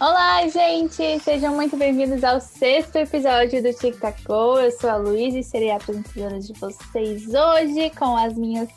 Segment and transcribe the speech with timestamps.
[0.00, 1.18] Olá, gente!
[1.18, 4.56] Sejam muito bem-vindos ao sexto episódio do Tic Tac Go.
[4.60, 8.68] Eu sou a Luísa e serei a apresentadora de vocês hoje com as minhas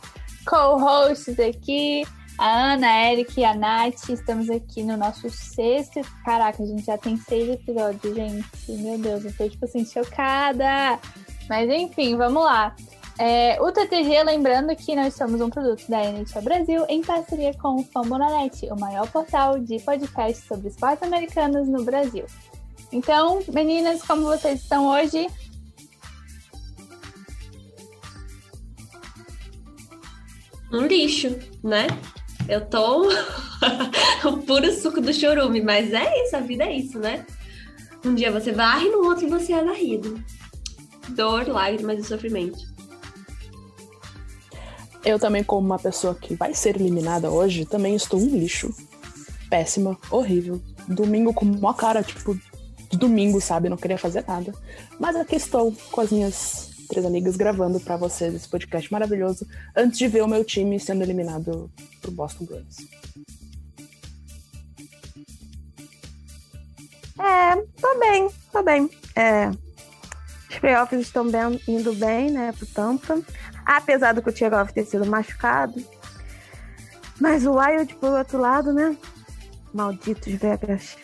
[0.48, 2.04] co-hosts aqui,
[2.40, 4.10] a Ana, a Eric e a Nath.
[4.10, 6.02] Estamos aqui no nosso sexto.
[6.26, 8.72] Caraca, a gente já tem seis episódios, gente.
[8.72, 11.00] Meu Deus, eu tô tipo assim, chocada!
[11.48, 12.76] Mas enfim, vamos lá.
[13.20, 17.76] É, o TTG, lembrando que nós somos um produto da NHL Brasil em parceria com
[17.76, 22.26] o Fambonanet, o maior portal de podcasts sobre esportes americanos no Brasil.
[22.92, 25.28] Então, meninas, como vocês estão hoje?
[30.74, 31.88] Um lixo, né?
[32.48, 33.08] Eu tô
[34.28, 37.26] o puro suco do chorume, mas é isso, a vida é isso, né?
[38.04, 40.22] Um dia você varre, no outro você é varrido.
[41.10, 42.71] Dor, lágrimas e sofrimento.
[45.04, 48.74] Eu também, como uma pessoa que vai ser eliminada hoje, também estou um lixo.
[49.50, 50.62] Péssima, horrível.
[50.88, 52.38] Domingo com uma cara, tipo,
[52.92, 53.70] domingo, sabe?
[53.70, 54.54] Não queria fazer nada.
[55.00, 59.98] Mas aqui estou com as minhas três amigas gravando para vocês esse podcast maravilhoso antes
[59.98, 62.78] de ver o meu time sendo eliminado pro Boston Bruins.
[67.18, 68.90] É, tô bem, tô bem.
[69.16, 69.50] É,
[70.50, 73.22] os playoffs estão bem, indo bem, né, pro Tampa.
[73.72, 75.82] Apesar do Kucherov ter sido machucado.
[77.22, 78.98] Mas o Wild, por outro lado, né?
[79.74, 80.98] Malditos Vegas.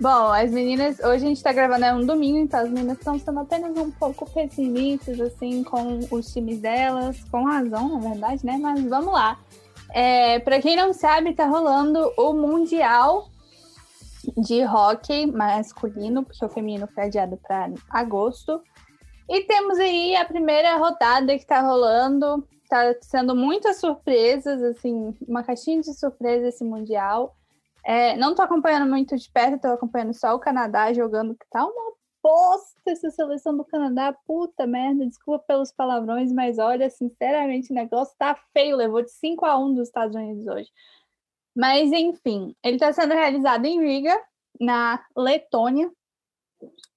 [0.00, 3.18] Bom, as meninas, hoje a gente tá gravando é um domingo, então as meninas estão
[3.18, 8.56] sendo apenas um pouco pessimistas, assim, com os times delas, com razão, na verdade, né?
[8.58, 9.38] Mas vamos lá.
[9.90, 13.33] É, para quem não sabe, tá rolando o Mundial
[14.36, 18.62] de Hockey masculino, porque o feminino foi adiado para agosto.
[19.28, 22.46] E temos aí a primeira rodada que tá rolando.
[22.68, 27.36] Tá sendo muitas surpresas, assim, uma caixinha de surpresa esse Mundial.
[27.84, 31.64] É, não tô acompanhando muito de perto, tô acompanhando só o Canadá jogando, que tá
[31.64, 31.92] uma
[32.22, 38.14] bosta essa seleção do Canadá, puta merda, desculpa pelos palavrões, mas olha, sinceramente, o negócio
[38.18, 40.70] tá feio, levou de 5 a 1 dos Estados Unidos hoje.
[41.54, 44.20] Mas, enfim, ele está sendo realizado em Riga,
[44.60, 45.90] na Letônia,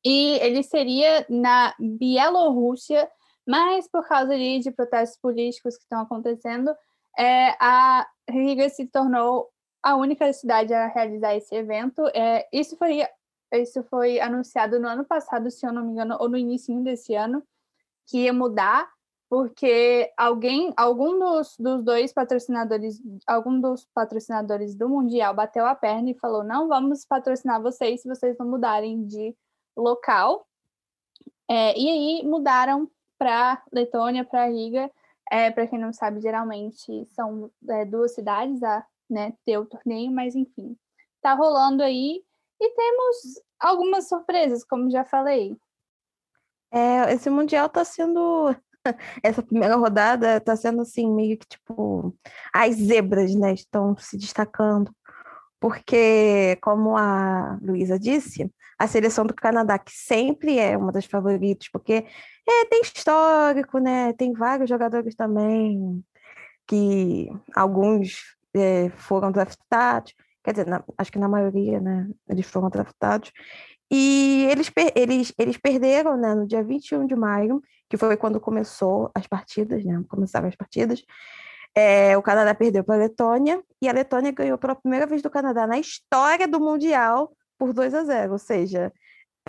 [0.03, 3.09] e ele seria na Bielorrússia,
[3.45, 6.73] mas por causa ali de protestos políticos que estão acontecendo,
[7.17, 9.49] é, a Riga se tornou
[9.83, 12.05] a única cidade a realizar esse evento.
[12.13, 13.03] É, isso foi
[13.53, 17.15] isso foi anunciado no ano passado, se eu não me engano, ou no início desse
[17.15, 17.41] ano,
[18.05, 18.89] que ia mudar,
[19.29, 26.11] porque alguém, algum dos, dos dois patrocinadores, algum dos patrocinadores do Mundial bateu a perna
[26.11, 29.35] e falou: não vamos patrocinar vocês se vocês não mudarem de
[29.75, 30.47] local.
[31.49, 34.91] É, e aí mudaram para Letônia, para Riga.
[35.29, 40.09] É, para quem não sabe, geralmente são é, duas cidades a né, ter o torneio,
[40.11, 40.77] mas enfim,
[41.21, 42.23] tá rolando aí
[42.59, 45.57] e temos algumas surpresas, como já falei.
[46.71, 48.55] É, esse Mundial está sendo.
[49.23, 52.15] Essa primeira rodada está sendo assim, meio que tipo.
[52.53, 53.53] As zebras, né?
[53.53, 54.91] Estão se destacando.
[55.59, 61.67] Porque, como a Luísa disse, a seleção do Canadá, que sempre é uma das favoritas,
[61.71, 62.05] porque
[62.47, 64.13] é, tem histórico, né?
[64.13, 66.03] Tem vários jogadores também,
[66.67, 70.13] que alguns é, foram draftados
[70.47, 73.33] quer dizer, na, acho que na maioria, né, eles foram draftados,
[73.91, 79.09] e eles, eles, eles perderam, né, no dia 21 de maio, que foi quando começou
[79.15, 81.03] as partidas, né, começaram as partidas,
[81.75, 85.29] é, o Canadá perdeu para a Letônia, e a Letônia ganhou pela primeira vez do
[85.29, 88.91] Canadá na história do Mundial por 2 a 0, ou seja,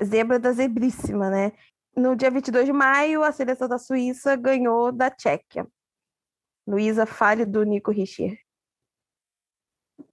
[0.05, 1.52] zebra da zebríssima, né?
[1.96, 5.67] No dia 22 de maio, a seleção da Suíça ganhou da Tchequia.
[6.67, 8.38] Luísa, fale do Nico Richier.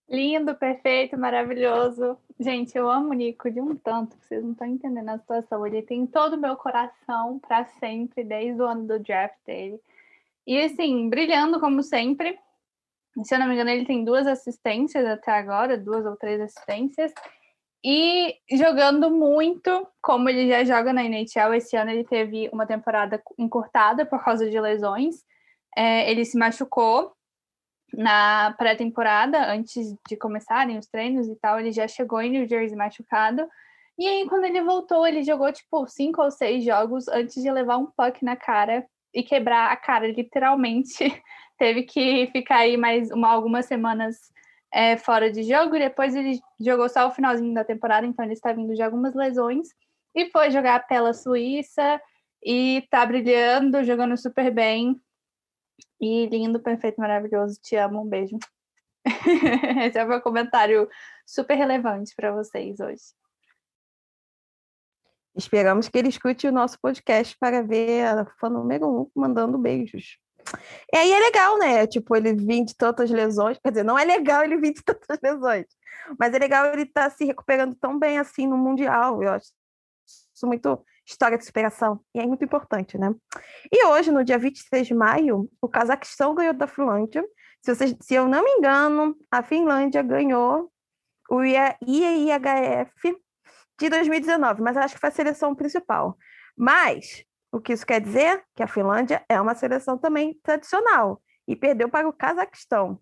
[0.07, 2.18] Lindo, perfeito, maravilhoso.
[2.40, 5.66] Gente, eu amo o Nico de um tanto que vocês não estão entendendo a situação.
[5.66, 9.80] Ele tem todo o meu coração para sempre, desde o ano do draft dele.
[10.46, 12.38] E assim, brilhando como sempre.
[13.24, 17.12] Se eu não me engano, ele tem duas assistências até agora, duas ou três assistências.
[17.84, 23.22] E jogando muito, como ele já joga na NHL, esse ano ele teve uma temporada
[23.38, 25.24] encurtada por causa de lesões.
[25.75, 27.16] É, ele se machucou
[27.97, 32.77] na pré-temporada, antes de começarem os treinos e tal, ele já chegou em New Jersey
[32.77, 33.47] machucado.
[33.97, 37.77] E aí, quando ele voltou, ele jogou tipo cinco ou seis jogos antes de levar
[37.77, 41.24] um puck na cara e quebrar a cara, literalmente.
[41.57, 44.18] Teve que ficar aí mais uma, algumas semanas
[44.74, 45.75] é, fora de jogo.
[45.77, 49.15] E depois ele jogou só o finalzinho da temporada, então ele está vindo de algumas
[49.15, 49.69] lesões.
[50.13, 52.01] E foi jogar pela Suíça
[52.44, 55.00] E tá brilhando, jogando super bem.
[56.00, 57.59] E lindo, perfeito, maravilhoso.
[57.62, 58.38] Te amo, um beijo.
[59.86, 60.89] Esse é o meu comentário
[61.25, 63.03] super relevante para vocês hoje.
[65.36, 70.18] Esperamos que ele escute o nosso podcast para ver a fã número um mandando beijos.
[70.94, 71.88] E aí é legal, né?
[71.88, 73.57] Tipo, ele vir de tantas lesões.
[73.59, 75.65] Quer dizer, não é legal ele vir de tantas lesões.
[76.18, 79.21] Mas é legal ele estar tá se recuperando tão bem assim no Mundial.
[79.21, 79.47] Eu acho
[80.33, 82.00] isso muito história de superação.
[82.13, 83.13] E é muito importante, né?
[83.72, 87.24] E hoje, no dia 23 de maio, o Cazaquistão ganhou da Finlândia.
[87.62, 90.72] Se, vocês, se eu não me engano, a Finlândia ganhou
[91.30, 93.16] o IAIHF
[93.80, 96.18] de 2019, mas acho que foi a seleção principal.
[96.57, 98.44] Mas o que isso quer dizer?
[98.56, 103.00] Que a Finlândia é uma seleção também tradicional e perdeu para o Cazaquistão.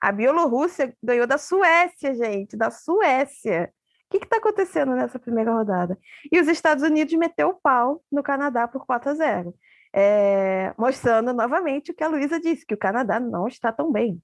[0.00, 3.72] A Bielorrússia ganhou da Suécia, gente, da Suécia.
[4.10, 5.98] O que está acontecendo nessa primeira rodada?
[6.30, 9.54] E os Estados Unidos meteu o pau no Canadá por 4 a 0,
[9.92, 14.22] é, mostrando novamente o que a Luísa disse, que o Canadá não está tão bem.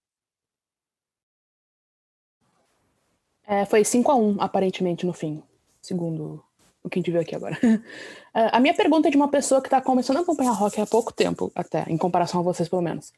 [3.45, 5.43] É, foi 5 a 1 aparentemente, no fim,
[5.83, 6.45] segundo
[6.83, 7.59] o que a gente viu aqui agora.
[7.63, 7.81] Uh,
[8.53, 11.13] a minha pergunta é de uma pessoa que está começando a acompanhar rock há pouco
[11.13, 13.11] tempo, até, em comparação a vocês, pelo menos.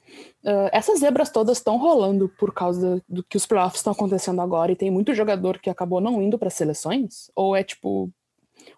[0.45, 4.73] Uh, essas zebras todas estão rolando por causa do que os playoffs estão acontecendo agora
[4.73, 7.31] e tem muito jogador que acabou não indo para seleções?
[7.35, 8.11] Ou é tipo,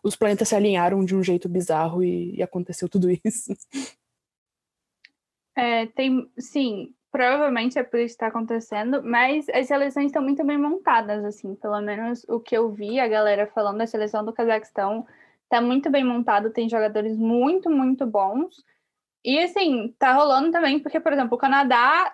[0.02, 3.54] os planetas se alinharam de um jeito bizarro e, e aconteceu tudo isso?
[5.56, 10.44] É, tem, sim, provavelmente é por isso que está acontecendo, mas as seleções estão muito
[10.44, 14.32] bem montadas, assim, pelo menos o que eu vi a galera falando da seleção do
[14.32, 15.06] Cazaquistão
[15.49, 18.56] tá muito bem montado, tem jogadores muito, muito bons.
[19.25, 22.12] E assim, tá rolando também, porque, por exemplo, o Canadá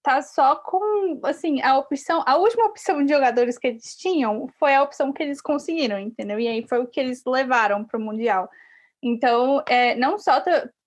[0.00, 4.76] tá só com, assim, a opção, a última opção de jogadores que eles tinham foi
[4.76, 6.38] a opção que eles conseguiram, entendeu?
[6.38, 8.48] E aí foi o que eles levaram para o Mundial.
[9.02, 10.40] Então, é, não só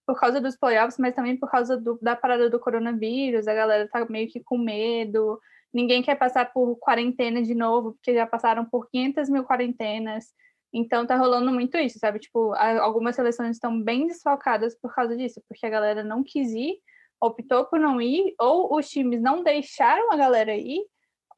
[0.09, 3.87] por causa dos playoffs, mas também por causa do, da parada do coronavírus, a galera
[3.87, 5.39] tá meio que com medo,
[5.71, 10.33] ninguém quer passar por quarentena de novo, porque já passaram por 500 mil quarentenas,
[10.73, 12.17] então tá rolando muito isso, sabe?
[12.17, 16.79] Tipo, algumas seleções estão bem desfalcadas por causa disso, porque a galera não quis ir,
[17.21, 20.83] optou por não ir, ou os times não deixaram a galera ir,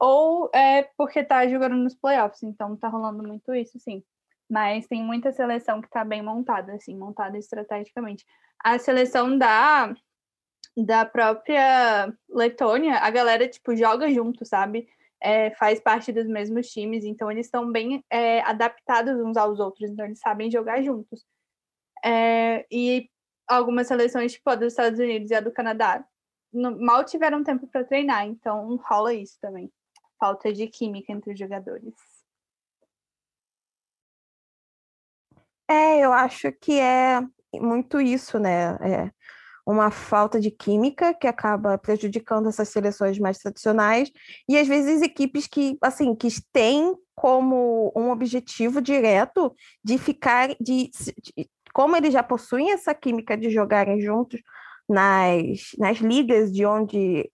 [0.00, 4.02] ou é porque tá jogando nos playoffs, então tá rolando muito isso, sim
[4.52, 8.22] mas tem muita seleção que está bem montada, assim, montada estrategicamente.
[8.62, 9.94] A seleção da,
[10.76, 14.86] da própria Letônia, a galera, tipo, joga junto, sabe?
[15.22, 19.88] É, faz parte dos mesmos times, então eles estão bem é, adaptados uns aos outros,
[19.88, 21.24] então eles sabem jogar juntos.
[22.04, 23.08] É, e
[23.48, 26.04] algumas seleções, tipo a dos Estados Unidos e a do Canadá,
[26.52, 29.72] no, mal tiveram tempo para treinar, então rola isso também.
[30.20, 32.11] Falta de química entre os jogadores.
[35.72, 37.22] É, eu acho que é
[37.54, 38.76] muito isso, né?
[38.82, 39.10] É
[39.66, 44.10] uma falta de química que acaba prejudicando essas seleções mais tradicionais
[44.46, 50.90] e às vezes equipes que, assim, que têm como um objetivo direto de ficar, de,
[51.22, 54.42] de como eles já possuem essa química de jogarem juntos
[54.86, 57.30] nas, nas ligas de onde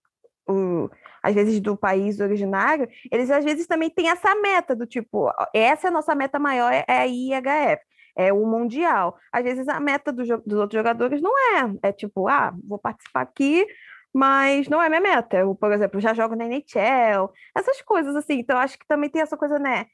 [0.48, 0.88] o,
[1.24, 5.88] às vezes do país originário, eles às vezes também têm essa meta do tipo, essa
[5.88, 7.87] é a nossa meta maior, é a IHF
[8.18, 9.16] é o mundial.
[9.32, 13.22] Às vezes a meta do, dos outros jogadores não é, é tipo, ah, vou participar
[13.22, 13.64] aqui,
[14.12, 15.36] mas não é minha meta.
[15.36, 18.40] Eu, por exemplo, já jogo na NHL, essas coisas assim.
[18.40, 19.86] Então, acho que também tem essa coisa, né?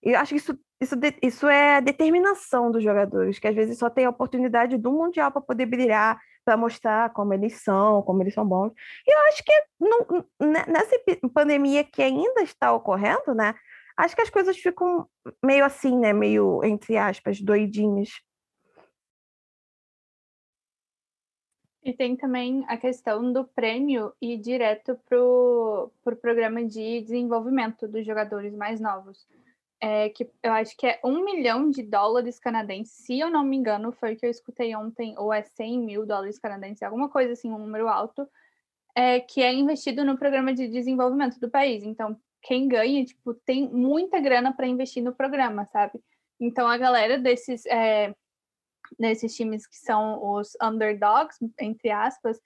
[0.00, 4.04] Eu acho que isso, isso, isso é determinação dos jogadores, que às vezes só tem
[4.04, 8.46] a oportunidade do Mundial para poder brilhar, para mostrar como eles são, como eles são
[8.46, 8.72] bons.
[9.06, 10.24] E eu acho que não,
[10.68, 10.96] nessa
[11.34, 13.54] pandemia que ainda está ocorrendo, né?
[13.96, 15.08] Acho que as coisas ficam
[15.44, 16.12] meio assim, né?
[16.12, 18.10] Meio, entre aspas, doidinhas.
[21.84, 27.88] E tem também a questão do prêmio ir direto para o pro programa de desenvolvimento
[27.88, 29.26] dos jogadores mais novos.
[29.80, 33.56] É, que eu acho que é um milhão de dólares canadenses, se eu não me
[33.56, 37.32] engano, foi o que eu escutei ontem, ou é 100 mil dólares canadenses, alguma coisa
[37.32, 38.24] assim, um número alto,
[38.94, 41.82] é, que é investido no programa de desenvolvimento do país.
[41.82, 46.00] Então, quem ganha, tipo, tem muita grana para investir no programa, sabe?
[46.40, 48.14] Então a galera desses, é,
[48.98, 52.40] desses times que são os underdogs, entre aspas,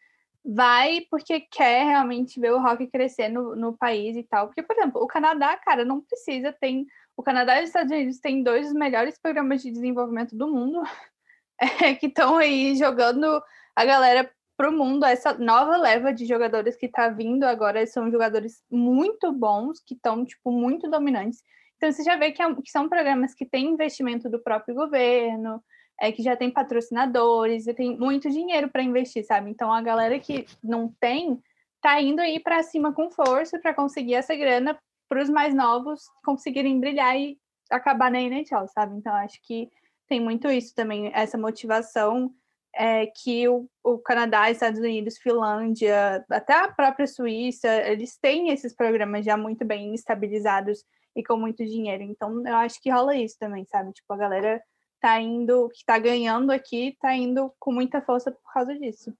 [0.45, 4.47] vai porque quer realmente ver o rock crescer no, no país e tal.
[4.47, 6.87] Porque, por exemplo, o Canadá, cara, não precisa, tem.
[7.17, 10.83] O Canadá e os Estados Unidos têm dois dos melhores programas de desenvolvimento do mundo,
[11.59, 13.43] é, que estão aí jogando
[13.75, 18.11] a galera para o mundo, essa nova leva de jogadores que está vindo agora são
[18.11, 21.43] jogadores muito bons, que estão, tipo, muito dominantes.
[21.77, 25.63] Então, você já vê que, é, que, são programas que têm investimento do próprio governo,
[26.01, 29.51] é que já tem patrocinadores e tem muito dinheiro para investir, sabe?
[29.51, 31.41] Então a galera que não tem
[31.81, 36.03] tá indo aí para cima com força para conseguir essa grana para os mais novos
[36.25, 37.39] conseguirem brilhar e
[37.71, 38.97] acabar na NHL, sabe?
[38.97, 39.71] Então acho que
[40.09, 42.33] tem muito isso também, essa motivação
[42.77, 48.75] é, que o, o, Canadá, Estados Unidos, Finlândia, até a própria Suíça, eles têm esses
[48.75, 52.03] programas já muito bem estabilizados e com muito dinheiro.
[52.03, 53.93] Então, eu acho que rola isso também, sabe?
[53.93, 54.63] Tipo, a galera
[55.01, 59.13] tá indo, que tá ganhando aqui, tá indo com muita força por causa disso.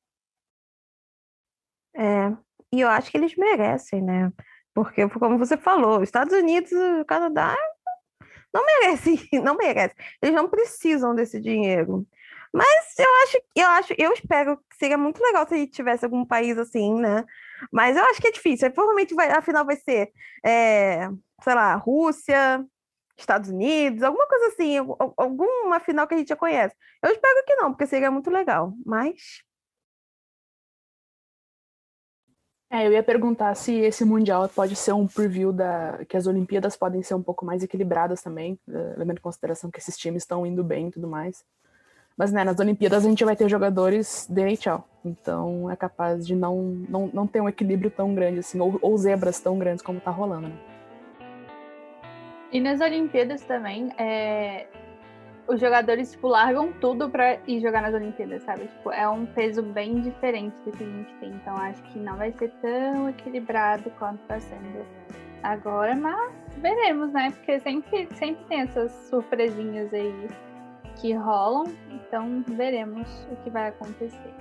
[1.95, 2.37] É,
[2.73, 4.31] e eu acho que eles merecem, né?
[4.75, 6.71] Porque, como você falou, Estados Unidos,
[7.09, 7.57] Canadá
[8.53, 9.97] não merecem, não merecem.
[10.21, 12.07] Eles não precisam desse dinheiro.
[12.53, 16.05] Mas eu acho, eu acho, eu espero que seria muito legal se a gente tivesse
[16.05, 17.25] algum país assim, né?
[17.73, 18.71] Mas eu acho que é difícil.
[18.73, 20.13] Provavelmente vai, a final vai ser,
[20.45, 21.09] é,
[21.43, 22.65] sei lá, Rússia,
[23.17, 24.77] Estados Unidos, alguma coisa assim,
[25.17, 26.75] alguma final que a gente já conhece.
[27.03, 28.73] Eu espero que não, porque seria muito legal.
[28.85, 29.43] Mas
[32.69, 36.77] É, eu ia perguntar se esse Mundial pode ser um preview da que as Olimpíadas
[36.77, 40.45] podem ser um pouco mais equilibradas também, eh, levando em consideração que esses times estão
[40.45, 41.45] indo bem e tudo mais.
[42.17, 46.35] Mas né, nas Olimpíadas a gente vai ter jogadores de NHL, então é capaz de
[46.35, 50.01] não, não, não ter um equilíbrio tão grande assim, ou, ou zebras tão grandes como
[50.01, 50.57] tá rolando, né?
[52.51, 54.67] E nas Olimpíadas também, é,
[55.49, 58.67] os jogadores, tipo, largam tudo pra ir jogar nas Olimpíadas, sabe?
[58.67, 61.31] Tipo, é um peso bem diferente do que a gente tem.
[61.31, 64.87] Então, acho que não vai ser tão equilibrado quanto tá sendo
[65.43, 67.31] agora, mas veremos, né?
[67.31, 70.29] Porque sempre, sempre tem essas surpresinhas aí
[71.01, 71.65] que rolam.
[71.91, 74.35] Então, veremos o que vai acontecer.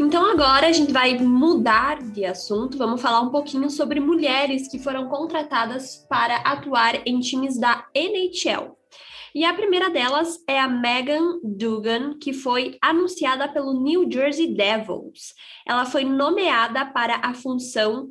[0.00, 4.78] Então agora a gente vai mudar de assunto, vamos falar um pouquinho sobre mulheres que
[4.78, 8.79] foram contratadas para atuar em times da NHL.
[9.34, 15.34] E a primeira delas é a Megan Dugan, que foi anunciada pelo New Jersey Devils.
[15.66, 18.08] Ela foi nomeada para a função,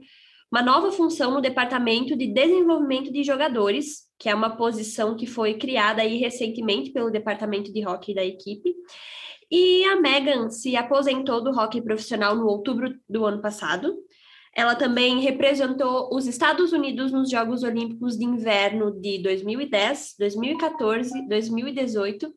[0.52, 5.56] uma nova função no Departamento de Desenvolvimento de Jogadores, que é uma posição que foi
[5.56, 8.74] criada aí recentemente pelo Departamento de Hockey da equipe.
[9.52, 13.96] E a Megan se aposentou do hockey profissional no outubro do ano passado.
[14.56, 22.34] Ela também representou os Estados Unidos nos Jogos Olímpicos de Inverno de 2010, 2014, 2018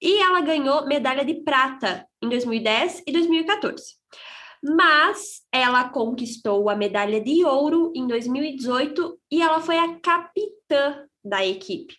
[0.00, 3.82] e ela ganhou medalha de prata em 2010 e 2014.
[4.62, 11.44] Mas ela conquistou a medalha de ouro em 2018 e ela foi a capitã da
[11.46, 11.96] equipe.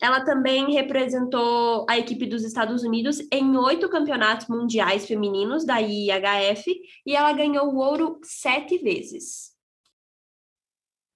[0.00, 6.64] Ela também representou a equipe dos Estados Unidos em oito campeonatos mundiais femininos da IHF
[7.04, 9.50] e ela ganhou o ouro sete vezes.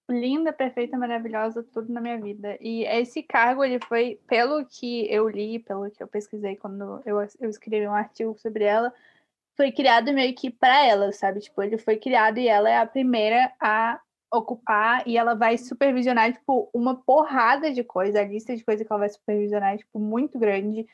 [0.09, 2.59] Linda, perfeita, maravilhosa, tudo na minha vida.
[2.61, 7.17] E esse cargo, ele foi, pelo que eu li, pelo que eu pesquisei quando eu,
[7.41, 8.93] eu escrevi um artigo sobre ela,
[9.57, 11.41] foi criado meio que para ela, sabe?
[11.41, 13.99] Tipo, ele foi criado e ela é a primeira a
[14.37, 18.93] ocupar e ela vai supervisionar, tipo, uma porrada de coisa, a lista de coisas que
[18.93, 20.87] ela vai supervisionar é, tipo, muito grande.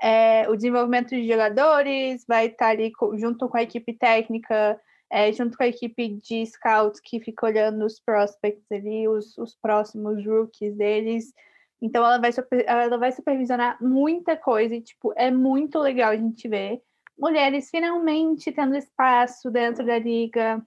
[0.00, 5.56] É, o desenvolvimento de jogadores vai estar ali junto com a equipe técnica, é, junto
[5.56, 10.76] com a equipe de scouts que fica olhando os prospects ali, os, os próximos rookies
[10.76, 11.32] deles.
[11.80, 16.16] Então ela vai, super, ela vai supervisionar muita coisa e, tipo, é muito legal a
[16.16, 16.82] gente ver
[17.18, 20.62] mulheres finalmente tendo espaço dentro da liga,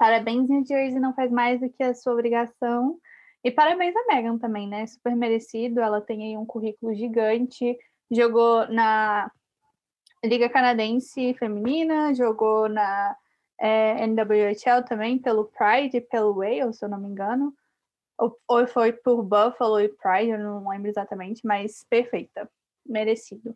[0.00, 2.98] Parabéns, New Jersey não faz mais do que a sua obrigação.
[3.44, 4.86] E parabéns a Megan também, né?
[4.86, 5.78] Super merecido.
[5.78, 7.76] Ela tem aí um currículo gigante.
[8.10, 9.30] Jogou na
[10.24, 13.14] Liga Canadense Feminina, jogou na
[13.60, 17.52] é, NWHL também, pelo Pride e pelo Wales, se eu não me engano.
[18.18, 22.50] Ou, ou foi por Buffalo e Pride, eu não lembro exatamente, mas perfeita.
[22.86, 23.54] Merecido.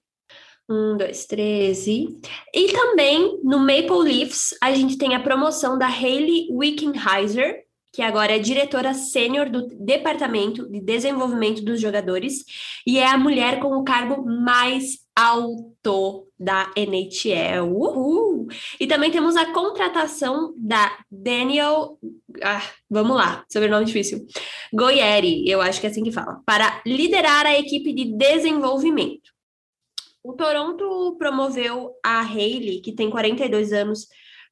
[0.69, 2.09] Um, dois, três e...
[2.55, 8.35] E também no Maple Leafs a gente tem a promoção da Hayley Wickenheiser, que agora
[8.35, 12.45] é diretora sênior do Departamento de Desenvolvimento dos Jogadores
[12.85, 17.71] e é a mulher com o cargo mais alto da NHL.
[17.71, 18.49] Uhul!
[18.81, 21.97] E também temos a contratação da Daniel,
[22.43, 24.27] ah, vamos lá, sobrenome difícil,
[24.73, 29.34] Goieri, eu acho que é assim que fala, para liderar a equipe de desenvolvimento.
[30.25, 34.09] O Toronto promoveu a Hayley, que tem 42 anos,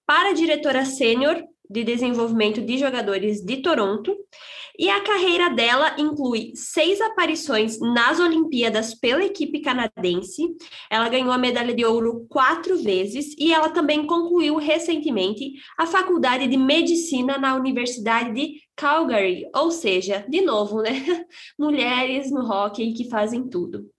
[0.07, 4.15] para diretora sênior de Desenvolvimento de Jogadores de Toronto.
[4.79, 10.43] E a carreira dela inclui seis aparições nas Olimpíadas pela equipe canadense.
[10.91, 16.49] Ela ganhou a medalha de ouro quatro vezes e ela também concluiu recentemente a faculdade
[16.49, 20.93] de medicina na Universidade de Calgary, ou seja, de novo, né?
[21.59, 23.91] Mulheres no hockey que fazem tudo.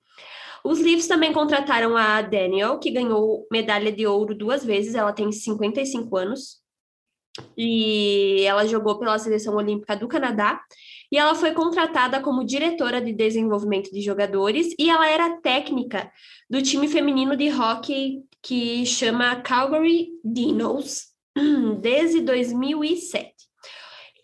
[0.63, 5.31] Os Leafs também contrataram a Daniel, que ganhou medalha de ouro duas vezes, ela tem
[5.31, 6.63] 55 anos.
[7.57, 10.61] E ela jogou pela seleção olímpica do Canadá.
[11.11, 16.11] E ela foi contratada como diretora de desenvolvimento de jogadores e ela era técnica
[16.49, 21.07] do time feminino de hockey que chama Calgary Dinos
[21.81, 23.33] desde 2007.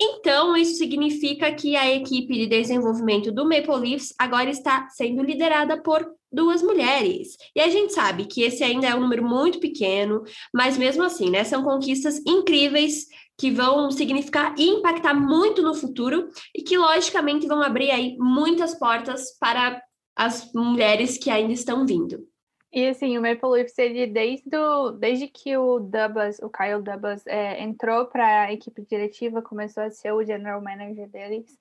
[0.02, 5.82] Então, isso significa que a equipe de desenvolvimento do Maple Leafs agora está sendo liderada
[5.82, 7.38] por duas mulheres.
[7.56, 11.30] E a gente sabe que esse ainda é um número muito pequeno, mas mesmo assim,
[11.30, 13.08] né, são conquistas incríveis
[13.38, 18.76] que vão significar e impactar muito no futuro e que logicamente vão abrir aí muitas
[18.76, 19.82] portas para
[20.16, 22.28] as mulheres que ainda estão vindo.
[22.72, 27.26] E assim, o Maple Leafs, ele desde, o, desde que o Dubas, o Kyle Dubas,
[27.26, 31.58] é, entrou para a equipe diretiva, começou a ser o general manager deles,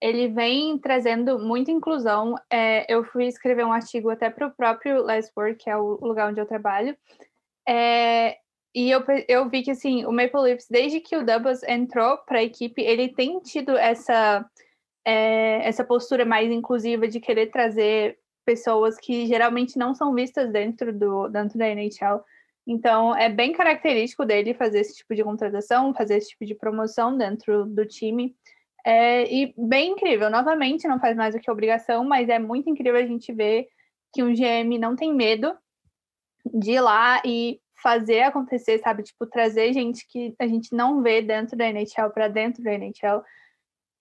[0.00, 2.34] ele vem trazendo muita inclusão.
[2.50, 5.98] É, eu fui escrever um artigo até para o próprio Last Word, que é o
[6.00, 6.96] lugar onde eu trabalho,
[7.68, 8.38] é,
[8.74, 12.38] e eu, eu vi que assim, o Maple Leafs, desde que o Dubas entrou para
[12.38, 14.48] a equipe, ele tem tido essa,
[15.04, 20.96] é, essa postura mais inclusiva de querer trazer pessoas que geralmente não são vistas dentro,
[20.96, 22.22] do, dentro da NHL.
[22.66, 27.16] Então, é bem característico dele fazer esse tipo de contratação, fazer esse tipo de promoção
[27.16, 28.34] dentro do time.
[28.84, 30.30] É, e bem incrível.
[30.30, 33.68] Novamente, não faz mais do que obrigação, mas é muito incrível a gente ver
[34.12, 35.54] que um GM não tem medo
[36.46, 39.02] de ir lá e fazer acontecer, sabe?
[39.02, 43.22] Tipo, trazer gente que a gente não vê dentro da NHL para dentro da NHL.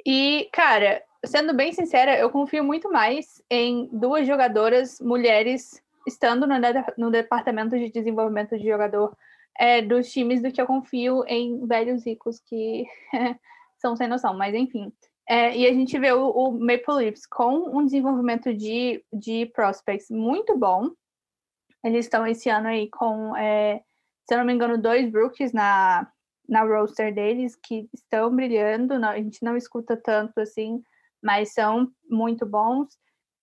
[0.06, 6.56] E, cara, sendo bem sincera, eu confio muito mais em duas jogadoras mulheres estando no,
[6.98, 9.16] no departamento de desenvolvimento de jogador
[9.60, 12.86] é, dos times do que eu confio em velhos ricos que
[13.80, 14.92] são sem noção, mas enfim.
[15.30, 20.10] É, e a gente vê o, o, Maple Leafs com um desenvolvimento de, de prospects
[20.10, 20.90] muito bom.
[21.84, 23.82] Eles estão esse ano aí com, é,
[24.26, 26.10] se eu não me engano, dois rookies na,
[26.48, 28.98] na roster deles que estão brilhando.
[28.98, 30.82] Não, a gente não escuta tanto assim,
[31.22, 32.88] mas são muito bons.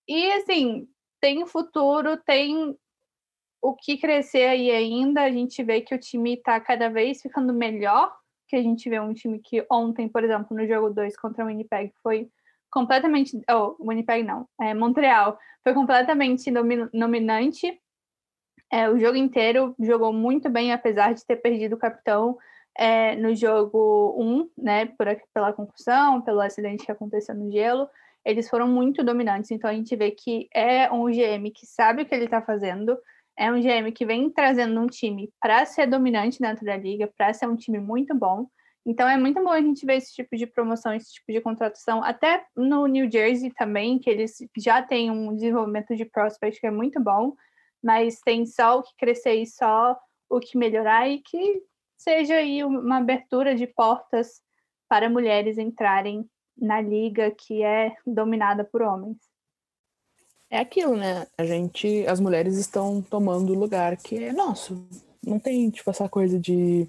[0.07, 0.87] E assim,
[1.21, 2.75] tem futuro, tem
[3.61, 5.21] o que crescer aí ainda.
[5.23, 8.11] A gente vê que o time está cada vez ficando melhor
[8.47, 11.47] que a gente vê um time que ontem, por exemplo, no jogo 2 contra o
[11.47, 12.29] Winnipeg, foi
[12.69, 13.39] completamente.
[13.49, 16.51] Oh, Winnipeg não, é Montreal, foi completamente
[16.93, 17.79] dominante.
[18.71, 22.37] É, o jogo inteiro jogou muito bem, apesar de ter perdido o capitão
[22.77, 27.87] é, no jogo 1, um, né, por, pela concussão, pelo acidente que aconteceu no gelo.
[28.25, 32.05] Eles foram muito dominantes, então a gente vê que é um GM que sabe o
[32.05, 32.97] que ele está fazendo,
[33.37, 37.33] é um GM que vem trazendo um time para ser dominante dentro da liga, para
[37.33, 38.47] ser um time muito bom.
[38.85, 42.03] Então é muito bom a gente ver esse tipo de promoção, esse tipo de contratação,
[42.03, 46.71] até no New Jersey também, que eles já têm um desenvolvimento de prospect que é
[46.71, 47.35] muito bom,
[47.83, 49.97] mas tem só o que crescer e só
[50.29, 51.63] o que melhorar e que
[51.97, 54.41] seja aí uma abertura de portas
[54.87, 59.17] para mulheres entrarem na liga que é dominada por homens
[60.49, 61.27] é aquilo, né?
[61.37, 64.81] A gente, as mulheres estão tomando o lugar que é nosso.
[65.25, 66.87] Não tem, tipo, essa coisa de,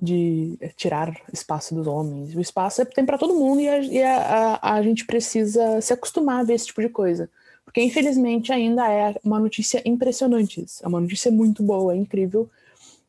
[0.00, 2.34] de tirar espaço dos homens.
[2.34, 5.80] O espaço é, tem para todo mundo e, a, e a, a, a, gente precisa
[5.80, 7.28] se acostumar a ver esse tipo de coisa.
[7.64, 10.64] Porque, infelizmente, ainda é uma notícia impressionante.
[10.80, 12.48] É uma notícia muito boa, é incrível.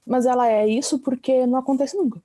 [0.05, 2.21] Mas ela é isso porque não acontece nunca.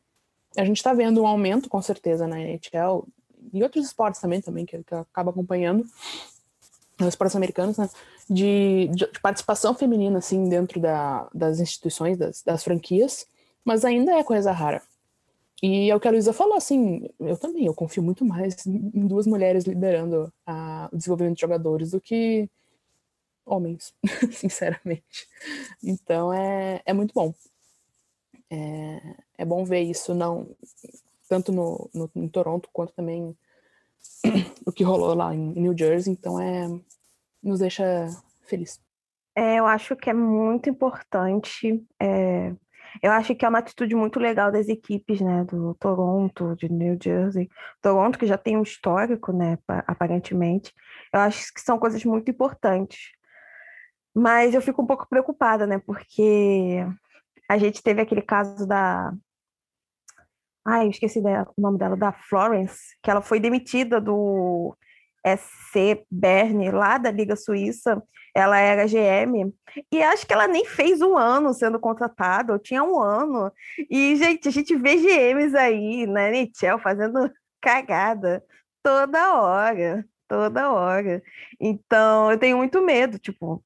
[0.57, 3.07] A gente está vendo um aumento, com certeza, na NHL
[3.53, 5.85] e outros esportes também, também que, que acaba acompanhando,
[6.99, 7.89] nos esportes americanos, né,
[8.29, 13.27] de, de, participação feminina, assim, dentro da, das instituições, das, das franquias,
[13.65, 14.83] mas ainda é coisa rara.
[15.63, 19.07] E é o que a Luísa falou, assim, eu também, eu confio muito mais em
[19.07, 22.49] duas mulheres liderando a, o desenvolvimento de jogadores do que
[23.47, 23.95] homens,
[24.33, 25.29] sinceramente.
[25.83, 27.33] Então é, é muito bom.
[28.51, 30.49] É, é bom ver isso, não
[31.33, 33.35] tanto no, no, em Toronto quanto também
[34.67, 36.69] o que rolou lá em New Jersey, então é
[37.43, 38.09] nos deixa
[38.43, 38.81] feliz.
[39.35, 41.83] É, eu acho que é muito importante.
[42.01, 42.53] É,
[43.03, 46.99] eu acho que é uma atitude muito legal das equipes, né, do Toronto, de New
[47.03, 47.49] Jersey,
[47.81, 50.75] Toronto que já tem um histórico, né, aparentemente.
[51.13, 53.13] Eu acho que são coisas muito importantes.
[54.15, 56.85] Mas eu fico um pouco preocupada, né, porque
[57.49, 59.13] a gente teve aquele caso da
[60.65, 64.77] Ai, eu esqueci dela, o nome dela, da Florence, que ela foi demitida do
[65.27, 68.03] SC Berne, lá da Liga Suíça.
[68.35, 69.53] Ela era GM.
[69.93, 73.53] E acho que ela nem fez um ano sendo contratada, ou tinha um ano.
[73.91, 78.43] E, gente, a gente vê GMs aí, né, Nichel, fazendo cagada
[78.83, 81.23] toda hora, toda hora.
[81.61, 83.63] Então, eu tenho muito medo, tipo,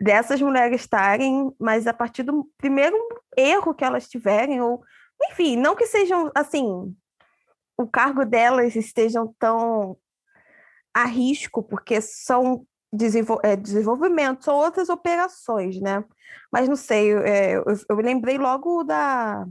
[0.00, 2.96] dessas mulheres estarem, mas a partir do primeiro
[3.36, 4.82] erro que elas tiverem, ou,
[5.24, 6.94] enfim, não que sejam, assim,
[7.76, 9.96] o cargo delas estejam tão
[10.94, 16.04] a risco, porque são desenvol é, desenvolvimento, são outras operações, né?
[16.52, 19.46] Mas não sei, é, eu, eu lembrei logo da,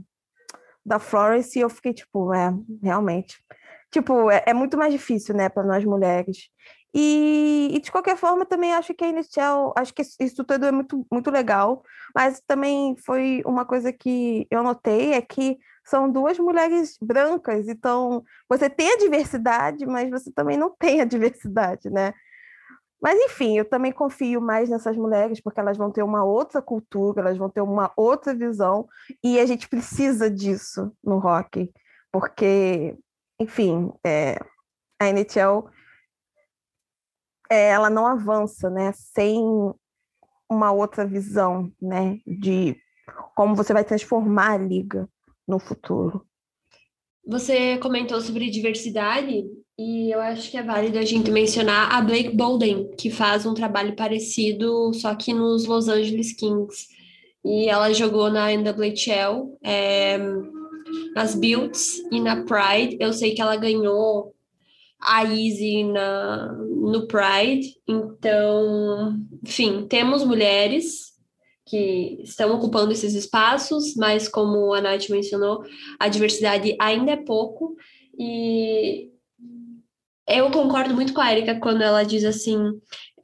[0.84, 2.52] da Florence e eu fiquei tipo, é,
[2.82, 3.42] realmente.
[3.90, 6.50] Tipo, é, é muito mais difícil, né, para nós mulheres.
[6.94, 10.72] E, e, de qualquer forma, também acho que a Inicial, acho que isso tudo é
[10.72, 11.82] muito, muito legal,
[12.14, 18.22] mas também foi uma coisa que eu notei, é que são duas mulheres brancas, então
[18.48, 22.12] você tem a diversidade, mas você também não tem a diversidade, né?
[23.00, 27.20] Mas enfim, eu também confio mais nessas mulheres, porque elas vão ter uma outra cultura,
[27.20, 28.88] elas vão ter uma outra visão,
[29.22, 31.70] e a gente precisa disso no rock,
[32.10, 32.96] porque,
[33.38, 34.38] enfim, é,
[35.00, 35.68] a NHL
[37.50, 39.40] é, ela não avança, né, sem
[40.50, 42.76] uma outra visão, né, de
[43.34, 45.08] como você vai transformar a liga
[45.46, 46.26] no futuro.
[47.26, 49.44] Você comentou sobre diversidade
[49.78, 53.54] e eu acho que é válido a gente mencionar a Blake Bolden, que faz um
[53.54, 56.88] trabalho parecido, só que nos Los Angeles Kings.
[57.44, 60.18] E ela jogou na NWHL, é,
[61.14, 62.96] nas Builds e na Pride.
[62.98, 64.34] Eu sei que ela ganhou
[65.00, 67.74] a Easy na, no Pride.
[67.86, 71.08] Então, enfim, temos mulheres
[71.66, 75.62] que estão ocupando esses espaços, mas como a Nath mencionou,
[75.98, 77.76] a diversidade ainda é pouco.
[78.18, 79.10] E
[80.26, 82.58] eu concordo muito com a Erika quando ela diz assim: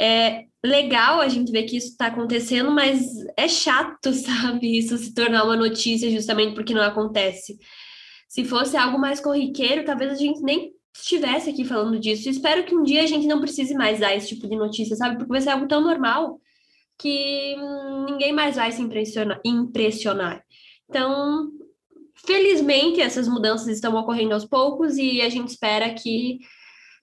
[0.00, 3.02] é legal a gente ver que isso está acontecendo, mas
[3.36, 4.78] é chato, sabe?
[4.78, 7.58] Isso se tornar uma notícia justamente porque não acontece.
[8.28, 12.28] Se fosse algo mais corriqueiro, talvez a gente nem estivesse aqui falando disso.
[12.28, 15.16] Espero que um dia a gente não precise mais dar esse tipo de notícia, sabe?
[15.16, 16.40] Porque vai ser algo tão normal
[16.98, 17.56] que
[18.06, 19.40] ninguém mais vai se impressionar.
[19.44, 20.44] impressionar.
[20.88, 21.50] Então,
[22.14, 26.38] felizmente, essas mudanças estão ocorrendo aos poucos e a gente espera que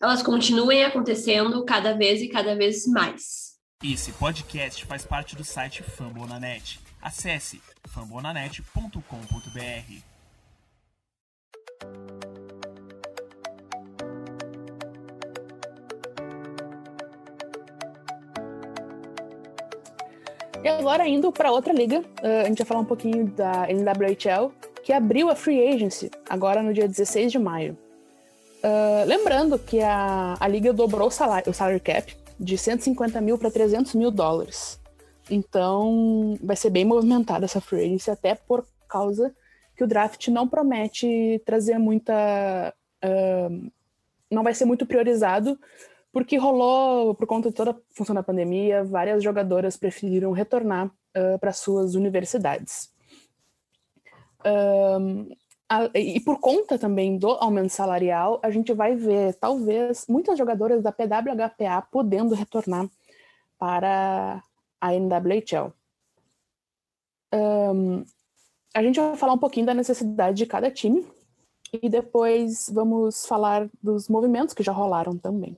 [0.02, 3.52] elas continuem acontecendo cada vez e cada vez mais.
[3.84, 6.80] Esse podcast faz parte do site Fambonanet.
[7.02, 10.11] Acesse fambonanet.com.br.
[20.64, 24.52] E agora indo para outra liga, uh, a gente vai falar um pouquinho da NWHL,
[24.84, 27.76] que abriu a free agency agora no dia 16 de maio.
[28.64, 33.40] Uh, lembrando que a, a liga dobrou o salário, o salary cap de 150 mil
[33.40, 34.80] para 300 mil dólares.
[35.32, 39.34] Então vai ser bem movimentada essa free agency, até por causa
[39.76, 42.72] que o draft não promete trazer muita.
[43.04, 43.72] Uh,
[44.30, 45.58] não vai ser muito priorizado
[46.12, 51.40] porque rolou, por conta de toda a função da pandemia, várias jogadoras preferiram retornar uh,
[51.40, 52.94] para suas universidades.
[54.46, 55.30] Um,
[55.70, 60.84] a, e por conta também do aumento salarial, a gente vai ver, talvez, muitas jogadoras
[60.84, 62.90] da PWHPA podendo retornar
[63.58, 64.44] para
[64.82, 65.72] a NWHL.
[67.34, 68.04] Um,
[68.74, 71.06] a gente vai falar um pouquinho da necessidade de cada time
[71.72, 75.58] e depois vamos falar dos movimentos que já rolaram também.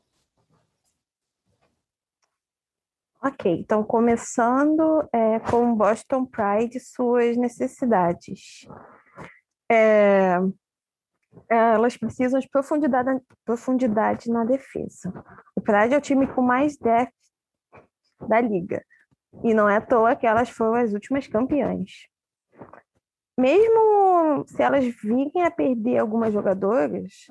[3.25, 8.67] Ok, então começando é, com Boston Pride suas necessidades.
[9.71, 10.39] É,
[11.49, 13.09] elas precisam de profundidade,
[13.45, 15.09] profundidade na defesa.
[15.55, 17.13] O Pride é o time com mais depth
[18.27, 18.83] da liga.
[19.41, 22.09] E não é à toa que elas foram as últimas campeãs.
[23.39, 27.27] Mesmo se elas virem a perder algumas jogadoras,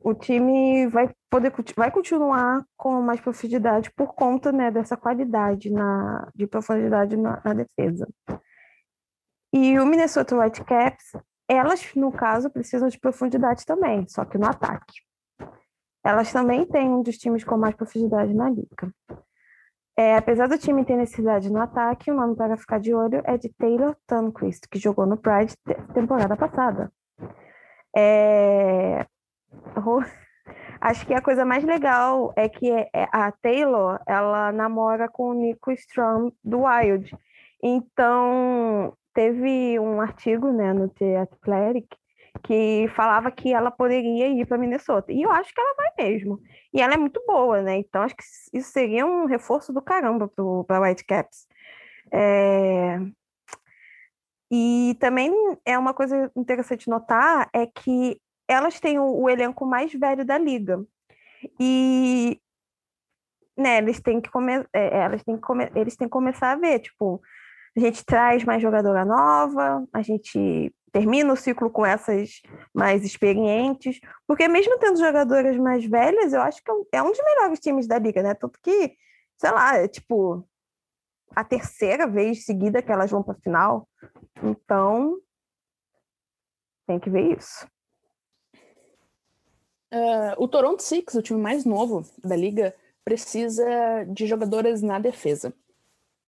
[0.00, 6.28] o time vai poder vai continuar com mais profundidade por conta né, dessa qualidade na,
[6.34, 8.08] de profundidade na, na defesa.
[9.52, 11.12] E o Minnesota Whitecaps,
[11.48, 14.94] elas, no caso, precisam de profundidade também, só que no ataque.
[16.04, 18.92] Elas também têm um dos times com mais profundidade na liga.
[19.98, 23.38] É, apesar do time ter necessidade no ataque, o nome para ficar de olho é
[23.38, 25.56] de Taylor Tunquist, que jogou no Pride
[25.94, 26.92] temporada passada.
[27.96, 29.06] É,
[30.80, 35.34] Acho que a coisa mais legal é que é, a Taylor, ela namora com o
[35.34, 37.16] Nico Strum do Wild.
[37.62, 41.88] Então, teve um artigo, né, no The Athletic
[42.42, 45.12] que falava que ela poderia ir para Minnesota.
[45.12, 46.40] E eu acho que ela vai mesmo.
[46.72, 47.78] E ela é muito boa, né?
[47.78, 50.30] Então acho que isso seria um reforço do caramba
[50.66, 51.46] para Whitecaps.
[52.12, 52.98] É...
[54.50, 55.32] E também
[55.64, 60.38] é uma coisa interessante notar é que elas têm o, o elenco mais velho da
[60.38, 60.84] liga.
[61.58, 62.40] E
[63.56, 66.56] né, eles têm que começar, é, elas têm que come eles têm que começar a
[66.56, 67.22] ver, tipo,
[67.76, 72.40] a gente traz mais jogadora nova, a gente termina o ciclo com essas
[72.74, 77.18] mais experientes, porque mesmo tendo jogadoras mais velhas, eu acho que é um é dos
[77.18, 78.34] melhores times da liga, né?
[78.34, 78.96] Tanto que,
[79.38, 80.46] sei lá, é tipo
[81.34, 83.88] a terceira vez seguida que elas vão para final.
[84.42, 85.18] Então,
[86.86, 87.66] tem que ver isso.
[89.96, 93.64] Uh, o Toronto Six, o time mais novo da liga, precisa
[94.08, 95.54] de jogadoras na defesa.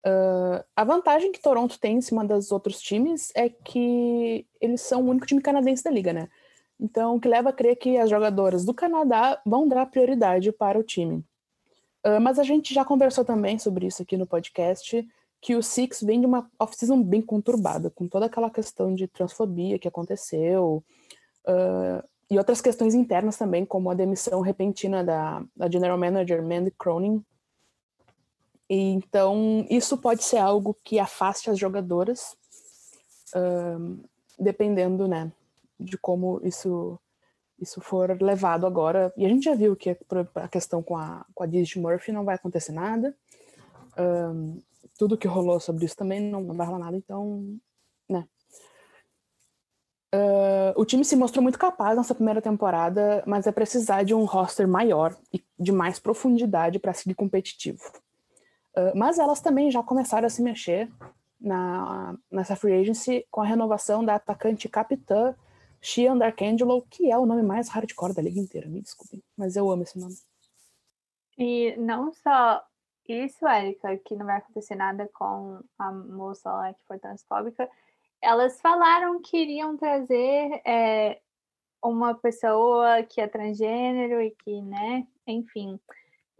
[0.06, 5.02] Uh, a vantagem que Toronto tem em cima dos outros times é que eles são
[5.02, 6.28] o único time canadense da liga, né?
[6.80, 10.78] Então, o que leva a crer que as jogadoras do Canadá vão dar prioridade para
[10.78, 11.24] o time.
[12.06, 15.06] Uh, mas a gente já conversou também sobre isso aqui no podcast,
[15.40, 19.78] que o Six vem de uma off-season bem conturbada, com toda aquela questão de transfobia
[19.78, 20.82] que aconteceu,
[21.46, 26.70] uh, e outras questões internas também, como a demissão repentina da, da General Manager Mandy
[26.70, 27.24] Cronin.
[28.68, 32.36] E, então, isso pode ser algo que afaste as jogadoras,
[33.34, 33.98] uh,
[34.38, 35.32] dependendo, né,
[35.80, 36.98] de como isso
[37.60, 39.12] isso for levado agora.
[39.16, 39.96] E a gente já viu que
[40.34, 43.14] a questão com a, com a Disney Murphy não vai acontecer nada.
[43.98, 44.62] Um,
[44.96, 47.58] tudo que rolou sobre isso também não vai rolar nada, então,
[48.08, 48.26] né.
[50.14, 54.24] Uh, o time se mostrou muito capaz nessa primeira temporada, mas é precisar de um
[54.24, 57.82] roster maior e de mais profundidade para seguir competitivo.
[58.74, 60.90] Uh, mas elas também já começaram a se mexer
[61.40, 65.34] na, nessa free agency com a renovação da atacante capitã
[65.80, 69.70] Shian Darkangelo, que é o nome mais hardcore da liga inteira, me desculpem, mas eu
[69.70, 70.16] amo esse nome.
[71.36, 72.64] E não só
[73.06, 77.68] isso, Erika, que não vai acontecer nada com a moça lá que foi transfóbica,
[78.22, 81.20] elas falaram que iriam trazer é,
[81.82, 85.78] uma pessoa que é transgênero e que, né, enfim.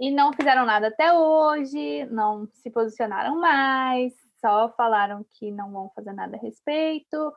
[0.00, 5.90] E não fizeram nada até hoje, não se posicionaram mais, só falaram que não vão
[5.94, 7.32] fazer nada a respeito.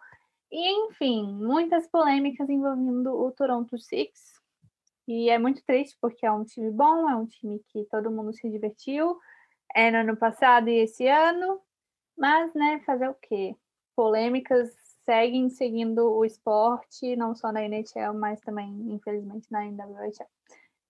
[0.52, 4.40] E, enfim, muitas polêmicas envolvendo o Toronto Six.
[5.08, 8.34] E é muito triste porque é um time bom, é um time que todo mundo
[8.34, 9.18] se divertiu.
[9.76, 11.62] No ano passado e esse ano.
[12.18, 13.56] Mas, né, fazer o quê?
[13.96, 14.70] Polêmicas
[15.06, 20.26] seguem seguindo o esporte, não só na NHL, mas também, infelizmente, na NWHL.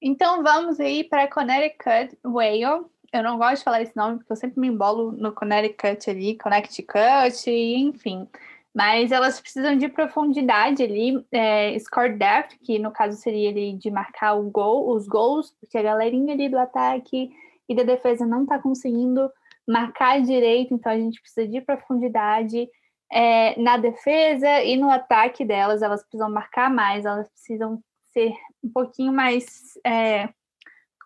[0.01, 2.85] Então vamos aí para Connecticut Whale.
[3.13, 6.37] Eu não gosto de falar esse nome porque eu sempre me embolo no Connecticut ali,
[6.37, 8.27] Connecticut, enfim.
[8.73, 13.91] Mas elas precisam de profundidade ali, é, score depth, que no caso seria ali de
[13.91, 17.31] marcar o gol, os gols, porque a galerinha ali do ataque
[17.67, 19.29] e da defesa não está conseguindo
[19.67, 22.67] marcar direito, então a gente precisa de profundidade
[23.11, 28.69] é, na defesa e no ataque delas, elas precisam marcar mais, elas precisam ser um
[28.69, 29.77] pouquinho mais.
[29.85, 30.27] É,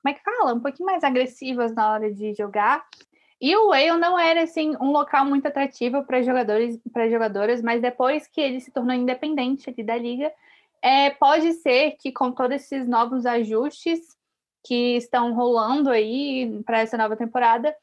[0.02, 0.54] como é que fala?
[0.54, 2.86] Um pouquinho mais agressivas na hora de jogar.
[3.42, 7.82] E o Whale não era assim um local muito atrativo para jogadores, para jogadoras, mas
[7.82, 10.32] depois que ele se tornou independente ali da liga,
[10.82, 14.00] é, pode ser que com todos esses novos ajustes
[14.64, 17.76] que estão rolando aí para essa nova temporada,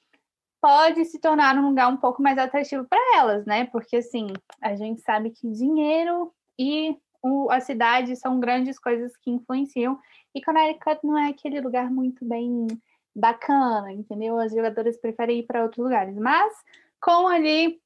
[0.62, 3.66] pode se tornar um lugar um pouco mais atrativo para elas, né?
[3.66, 4.29] Porque assim,
[4.62, 9.98] a gente sabe que dinheiro e o, a cidade são grandes coisas que influenciam.
[10.33, 12.68] E Connecticut não é aquele lugar muito bem
[13.14, 14.38] bacana, entendeu?
[14.38, 16.16] As jogadoras preferem ir para outros lugares.
[16.16, 16.55] Mas
[17.01, 17.81] com ali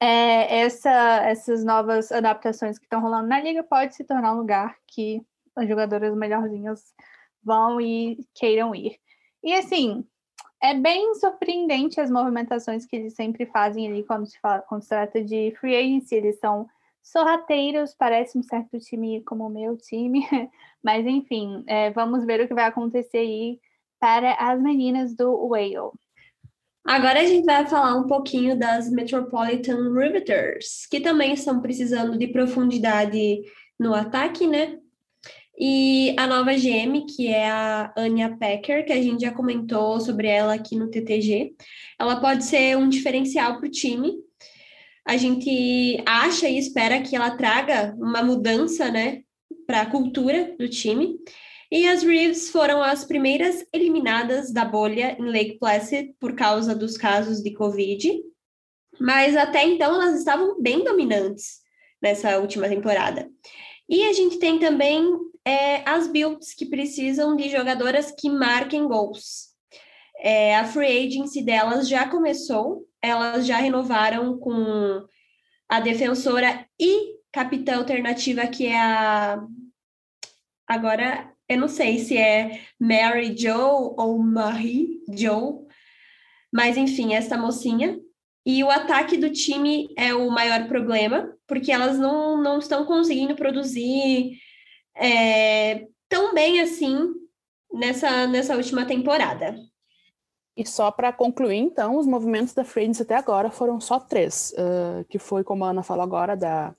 [0.00, 0.90] é, essa,
[1.24, 5.20] essas novas adaptações que estão rolando na liga, pode se tornar um lugar que
[5.56, 6.94] as jogadoras melhorzinhas
[7.42, 8.96] vão e queiram ir.
[9.42, 10.06] E assim,
[10.62, 14.88] é bem surpreendente as movimentações que eles sempre fazem ali quando se, fala, quando se
[14.88, 16.14] trata de free agency.
[16.14, 16.68] Eles são
[17.02, 20.26] sorrateiros, parece um certo time como o meu time,
[20.82, 23.60] mas enfim, é, vamos ver o que vai acontecer aí
[24.00, 25.92] para as meninas do Whale.
[26.84, 32.28] Agora a gente vai falar um pouquinho das Metropolitan Riveters, que também estão precisando de
[32.28, 33.42] profundidade
[33.78, 34.78] no ataque, né?
[35.60, 40.28] E a nova GM, que é a Anya Packer, que a gente já comentou sobre
[40.28, 41.54] ela aqui no TTG,
[41.98, 44.12] ela pode ser um diferencial para o time.
[45.04, 49.22] A gente acha e espera que ela traga uma mudança, né,
[49.66, 51.16] para a cultura do time.
[51.72, 56.96] E as Reeves foram as primeiras eliminadas da bolha em Lake Placid por causa dos
[56.96, 58.22] casos de Covid.
[59.00, 61.58] Mas até então elas estavam bem dominantes
[62.00, 63.28] nessa última temporada.
[63.88, 65.02] E a gente tem também
[65.44, 69.48] é, as builds que precisam de jogadoras que marquem gols.
[70.20, 75.06] É, a free agency delas já começou, elas já renovaram com
[75.68, 79.40] a defensora e capitã alternativa, que é a.
[80.66, 85.66] Agora, eu não sei se é Mary Jo ou Marie Jo,
[86.52, 87.98] mas enfim, essa mocinha.
[88.44, 93.34] E o ataque do time é o maior problema, porque elas não, não estão conseguindo
[93.34, 94.38] produzir
[94.96, 97.14] é, tão bem assim
[97.72, 99.56] nessa, nessa última temporada.
[100.56, 105.04] E só para concluir, então, os movimentos da Friends até agora foram só três, uh,
[105.04, 106.74] que foi, como a Ana falou agora, da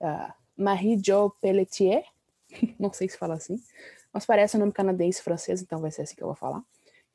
[0.00, 2.04] uh, Marie-Jo Pelletier,
[2.78, 3.56] não sei se fala assim,
[4.12, 6.62] mas parece um nome canadense francês, então vai ser assim que eu vou falar,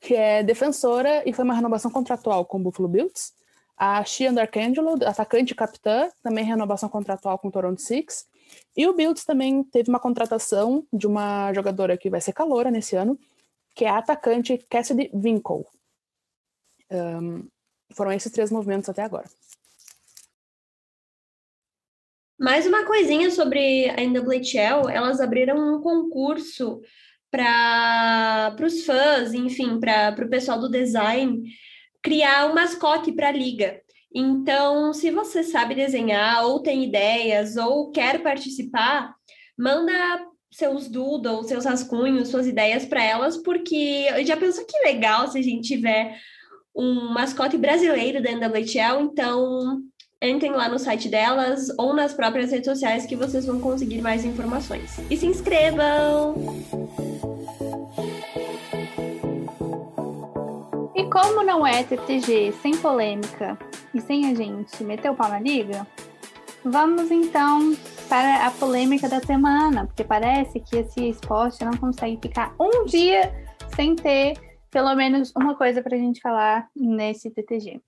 [0.02, 3.32] que é defensora e foi uma renovação contratual com o Buffalo Bills.
[3.84, 8.30] A Shian Darkangelo, atacante e capitã, também renovação contratual com o Toronto Six.
[8.78, 12.96] E o Bills também teve uma contratação de uma jogadora que vai ser caloura nesse
[12.96, 13.20] ano,
[13.74, 15.66] que é a atacante Cassidy Winkle.
[16.92, 17.48] Um,
[17.96, 19.28] foram esses três movimentos até agora.
[22.40, 26.84] Mais uma coisinha sobre a NWHL, elas abriram um concurso
[27.32, 31.50] para os fãs, enfim, para o pessoal do design,
[32.02, 33.82] criar um mascote para a liga.
[34.14, 39.14] Então, se você sabe desenhar, ou tem ideias, ou quer participar,
[39.58, 39.94] manda
[40.52, 45.42] seus doodles, seus rascunhos, suas ideias para elas, porque já pensou que legal se a
[45.42, 46.18] gente tiver
[46.76, 49.82] um mascote brasileiro da NWHL, então
[50.22, 54.26] entrem lá no site delas ou nas próprias redes sociais que vocês vão conseguir mais
[54.26, 55.00] informações.
[55.10, 56.36] E se inscrevam!
[61.02, 63.58] E como não é TTG sem polêmica
[63.92, 65.88] e sem a gente meter o pau na liga,
[66.64, 67.76] vamos então
[68.08, 73.34] para a polêmica da semana, porque parece que esse esporte não consegue ficar um dia
[73.76, 74.36] sem ter
[74.70, 77.82] pelo menos uma coisa para a gente falar nesse TTG.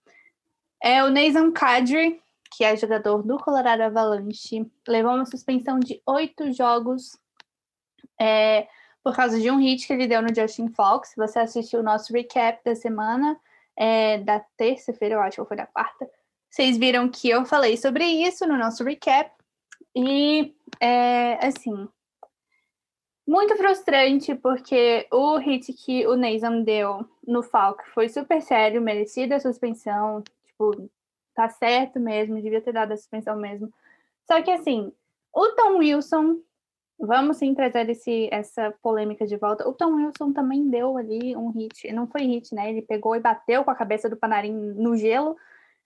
[0.81, 2.19] É o Nathan Kadri,
[2.57, 7.15] que é jogador do Colorado Avalanche, levou uma suspensão de oito jogos
[8.19, 8.67] é,
[9.03, 11.09] por causa de um hit que ele deu no Justin Fox.
[11.09, 13.37] Se você assistiu o nosso recap da semana,
[13.75, 16.09] é, da terça-feira, eu acho, ou foi da quarta,
[16.49, 19.31] vocês viram que eu falei sobre isso no nosso recap.
[19.95, 21.87] E, é, assim,
[23.27, 29.35] muito frustrante, porque o hit que o Nathan deu no Falk foi super sério, merecida
[29.35, 30.89] a suspensão, tipo,
[31.33, 33.71] tá certo mesmo, devia ter dado a suspensão mesmo.
[34.25, 34.91] Só que assim,
[35.33, 36.37] o Tom Wilson,
[36.99, 39.67] vamos sim trazer esse, essa polêmica de volta.
[39.67, 42.69] O Tom Wilson também deu ali um hit, não foi hit, né?
[42.69, 45.35] Ele pegou e bateu com a cabeça do Panarin no gelo.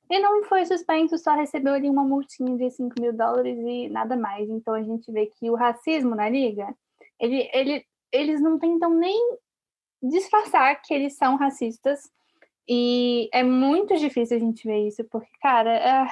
[0.09, 4.15] E não foi suspenso, só recebeu ali uma multinha de 5 mil dólares e nada
[4.15, 4.49] mais.
[4.49, 6.73] Então a gente vê que o racismo na liga
[7.19, 9.37] ele, ele, eles não tentam nem
[10.01, 12.11] disfarçar que eles são racistas.
[12.67, 16.07] E é muito difícil a gente ver isso, porque, cara, é...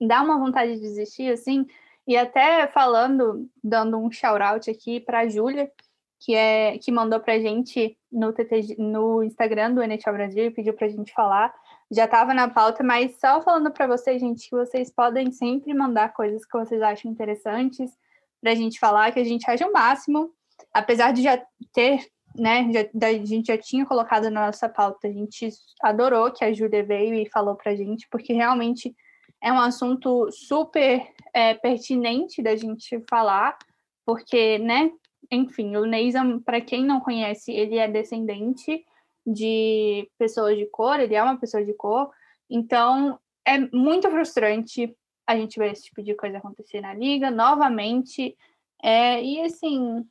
[0.00, 1.66] dá uma vontade de desistir, assim.
[2.10, 5.70] E até falando, dando um shout-out aqui para a Júlia,
[6.18, 10.50] que, é, que mandou para a gente no, TTG, no Instagram do NHL Brasil e
[10.50, 11.54] pediu para a gente falar.
[11.88, 16.12] Já estava na pauta, mas só falando para vocês, gente, que vocês podem sempre mandar
[16.12, 17.96] coisas que vocês acham interessantes
[18.40, 20.32] para a gente falar, que a gente acha o máximo,
[20.74, 21.40] apesar de já
[21.72, 22.04] ter,
[22.36, 25.48] né, já, a gente já tinha colocado na nossa pauta, a gente
[25.80, 28.96] adorou que a Júlia veio e falou para a gente, porque realmente
[29.42, 33.56] é um assunto super é, pertinente da gente falar,
[34.04, 34.90] porque, né,
[35.30, 38.84] enfim, o Neizam, para quem não conhece, ele é descendente
[39.26, 42.10] de pessoas de cor, ele é uma pessoa de cor,
[42.48, 44.94] então é muito frustrante
[45.30, 48.36] a gente vê esse tipo de coisa acontecer na liga novamente.
[48.82, 50.04] É, e assim,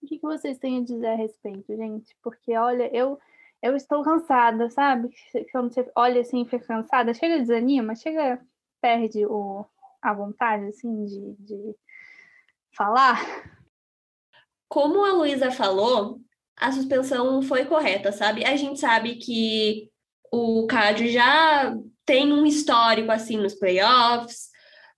[0.00, 2.16] o que, vocês têm a dizer a respeito, gente?
[2.22, 3.18] Porque, olha, eu
[3.62, 5.10] eu estou cansada, sabe?
[5.52, 8.40] Quando você olha assim e fica cansada, chega desanima, chega,
[8.80, 9.64] perde o,
[10.02, 11.76] a vontade, assim, de, de
[12.76, 13.20] falar.
[14.68, 16.20] Como a Luísa falou,
[16.56, 18.44] a suspensão foi correta, sabe?
[18.44, 19.90] A gente sabe que
[20.32, 24.50] o Cádio já tem um histórico, assim, nos playoffs,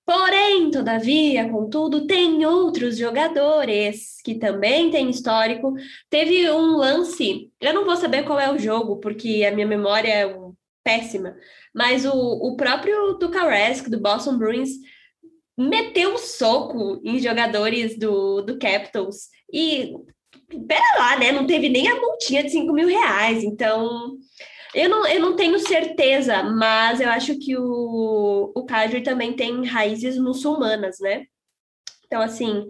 [0.04, 5.74] Porém, todavia, contudo, tem outros jogadores que também têm histórico.
[6.10, 10.08] Teve um lance, eu não vou saber qual é o jogo, porque a minha memória
[10.12, 10.26] é
[10.84, 11.36] péssima,
[11.74, 14.70] mas o, o próprio Tukaresk, do Boston Bruins,
[15.56, 19.28] meteu um soco em jogadores do, do Capitals.
[19.52, 19.94] E,
[20.66, 21.32] pera lá, né?
[21.32, 23.44] Não teve nem a multinha de 5 mil reais.
[23.44, 24.16] Então,
[24.74, 29.64] eu não, eu não tenho certeza, mas eu acho que o, o Kadri também tem
[29.64, 31.26] raízes muçulmanas, né?
[32.06, 32.66] Então, assim,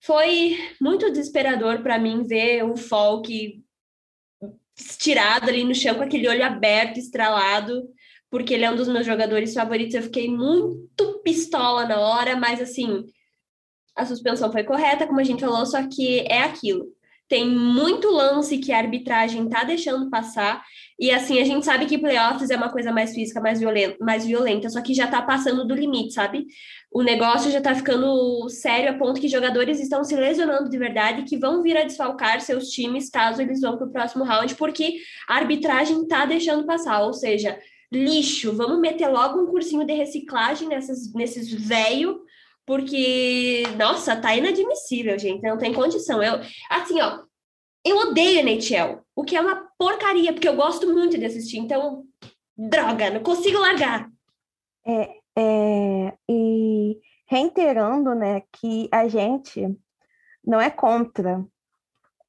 [0.00, 3.64] foi muito desesperador para mim ver o Falk
[4.76, 7.88] estirado ali no chão com aquele olho aberto, estralado,
[8.30, 9.94] porque ele é um dos meus jogadores favoritos.
[9.94, 13.04] Eu fiquei muito pistola na hora, mas assim,
[13.94, 16.94] a suspensão foi correta, como a gente falou, só que é aquilo.
[17.28, 20.62] Tem muito lance que a arbitragem tá deixando passar.
[20.98, 24.24] E assim, a gente sabe que playoffs é uma coisa mais física, mais violenta, mais
[24.24, 26.46] violenta, só que já tá passando do limite, sabe?
[26.90, 31.24] O negócio já tá ficando sério a ponto que jogadores estão se lesionando de verdade
[31.24, 34.96] que vão vir a desfalcar seus times caso eles vão pro próximo round, porque
[35.28, 37.02] a arbitragem tá deixando passar.
[37.02, 37.58] Ou seja,
[37.92, 42.24] lixo, vamos meter logo um cursinho de reciclagem nessas, nesses velho
[42.66, 45.40] porque, nossa, tá inadmissível, gente.
[45.40, 46.20] Não tem condição.
[46.20, 47.20] Eu, assim, ó,
[47.86, 51.58] eu odeio NHL, o que é uma porcaria, porque eu gosto muito de assistir.
[51.58, 52.04] Então,
[52.56, 54.10] droga, não consigo largar.
[54.84, 59.76] É, é, e reiterando, né, que a gente
[60.44, 61.44] não é contra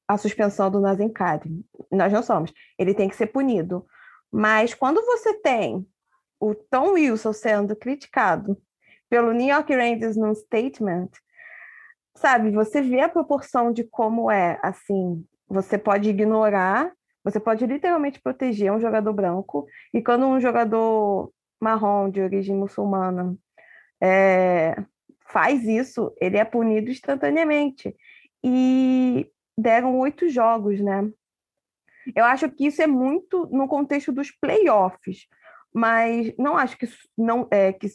[0.06, 1.64] a suspensão do Nazencari.
[1.90, 2.52] Nós não somos.
[2.78, 3.86] Ele tem que ser punido.
[4.30, 5.86] Mas quando você tem
[6.40, 8.56] o Tom Wilson sendo criticado
[9.08, 11.10] pelo New York Rangers num statement,
[12.14, 16.92] sabe, você vê a proporção de como é, assim, você pode ignorar,
[17.24, 23.36] você pode literalmente proteger um jogador branco, e quando um jogador marrom de origem muçulmana
[24.00, 24.76] é,
[25.26, 27.94] faz isso, ele é punido instantaneamente.
[28.42, 31.10] E deram oito jogos, né?
[32.14, 35.26] Eu acho que isso é muito no contexto dos playoffs,
[35.74, 37.88] mas não acho que não é que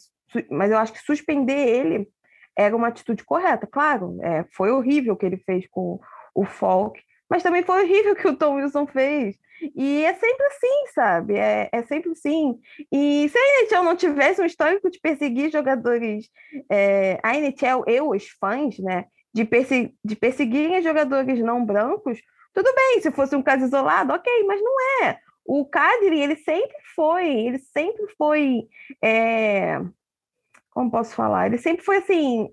[0.50, 2.08] mas eu acho que suspender ele
[2.56, 3.66] era uma atitude correta.
[3.66, 6.00] Claro, é, foi horrível o que ele fez com
[6.34, 7.00] o Falk,
[7.34, 9.36] mas também foi horrível o que o Tom Wilson fez.
[9.74, 11.34] E é sempre assim, sabe?
[11.34, 12.60] É, é sempre assim.
[12.92, 16.30] E se a NHL não tivesse um histórico de perseguir jogadores,
[16.70, 22.22] é, a NHL e os fãs, né, de, perse de perseguirem jogadores não brancos,
[22.52, 25.18] tudo bem, se fosse um caso isolado, ok, mas não é.
[25.44, 28.68] O Kadri, ele sempre foi, ele sempre foi
[29.02, 29.80] é,
[30.70, 31.46] como posso falar?
[31.46, 32.48] Ele sempre foi assim,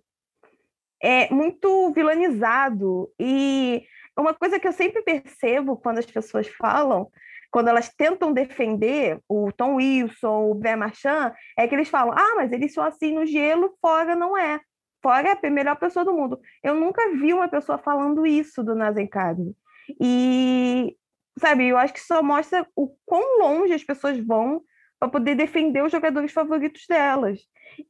[1.03, 3.11] é muito vilanizado.
[3.19, 3.86] E
[4.18, 7.09] uma coisa que eu sempre percebo quando as pessoas falam,
[7.51, 12.36] quando elas tentam defender o Tom Wilson, o Bé Marchand, é que eles falam: ah,
[12.36, 14.59] mas eles são assim no gelo, fora não é.
[15.01, 16.39] Fora é a melhor pessoa do mundo.
[16.64, 19.55] Eu nunca vi uma pessoa falando isso do Nazem Kadri.
[19.99, 20.95] E,
[21.39, 24.62] sabe, eu acho que só mostra o quão longe as pessoas vão
[24.99, 27.39] para poder defender os jogadores favoritos delas.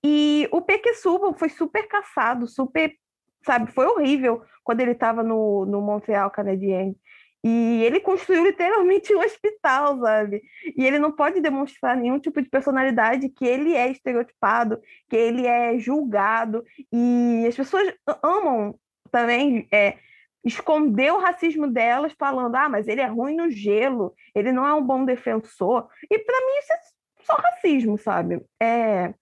[0.02, 2.96] E o Pequesuba foi super caçado, super,
[3.44, 7.00] sabe, foi horrível quando ele estava no, no Montreal Canadiense.
[7.44, 10.44] E ele construiu literalmente um hospital, sabe?
[10.78, 15.48] E ele não pode demonstrar nenhum tipo de personalidade que ele é estereotipado, que ele
[15.48, 16.64] é julgado.
[16.92, 17.92] E as pessoas
[18.22, 18.76] amam
[19.10, 19.98] também é,
[20.44, 24.74] esconder o racismo delas, falando: ah, mas ele é ruim no gelo, ele não é
[24.74, 25.88] um bom defensor.
[26.12, 26.80] E para mim isso é
[27.24, 28.46] só racismo, sabe?
[28.62, 29.16] É,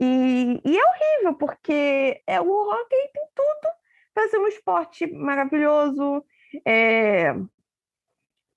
[0.00, 3.77] e, e é horrível, porque é, o hockey tem tudo
[4.18, 6.24] para ser um esporte maravilhoso,
[6.66, 7.32] é,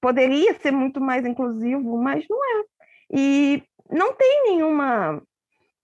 [0.02, 2.66] poderia ser muito mais inclusivo, mas não é.
[3.14, 5.22] E não tem nenhuma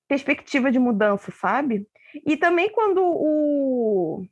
[0.08, 1.88] perspectiva de mudança, sabe?
[2.26, 4.26] E também quando o.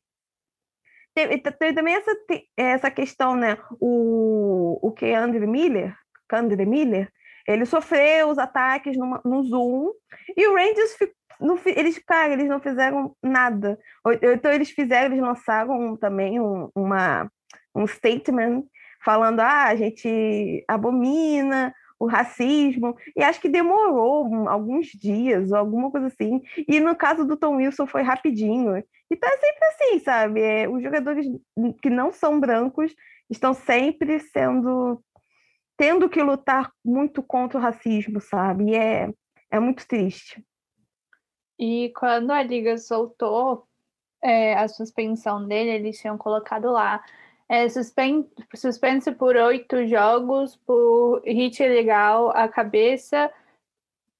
[1.13, 2.11] Tem, tem também essa,
[2.57, 3.59] essa questão, né?
[3.79, 5.95] O, o que André Miller,
[6.33, 7.13] André Miller,
[7.47, 9.91] ele sofreu os ataques no, no Zoom
[10.35, 10.97] e o Rangers
[11.65, 13.77] eles, cara, eles não fizeram nada.
[14.21, 17.29] Então eles fizeram, eles lançaram também um, uma,
[17.75, 18.63] um statement
[19.03, 25.89] falando, ah, a gente abomina o racismo, e acho que demorou alguns dias, ou alguma
[25.89, 28.83] coisa assim, e no caso do Tom Wilson foi rapidinho.
[29.09, 30.41] Então é sempre assim, sabe?
[30.41, 31.25] É, os jogadores
[31.81, 32.93] que não são brancos
[33.29, 35.01] estão sempre sendo
[35.77, 38.71] tendo que lutar muito contra o racismo, sabe?
[38.71, 39.09] E é,
[39.51, 40.41] é muito triste.
[41.57, 43.67] E quando a Liga soltou
[44.21, 47.03] é, a suspensão dele, eles tinham colocado lá
[47.47, 53.31] é, suspen suspense por oito jogos, por hit ilegal à cabeça,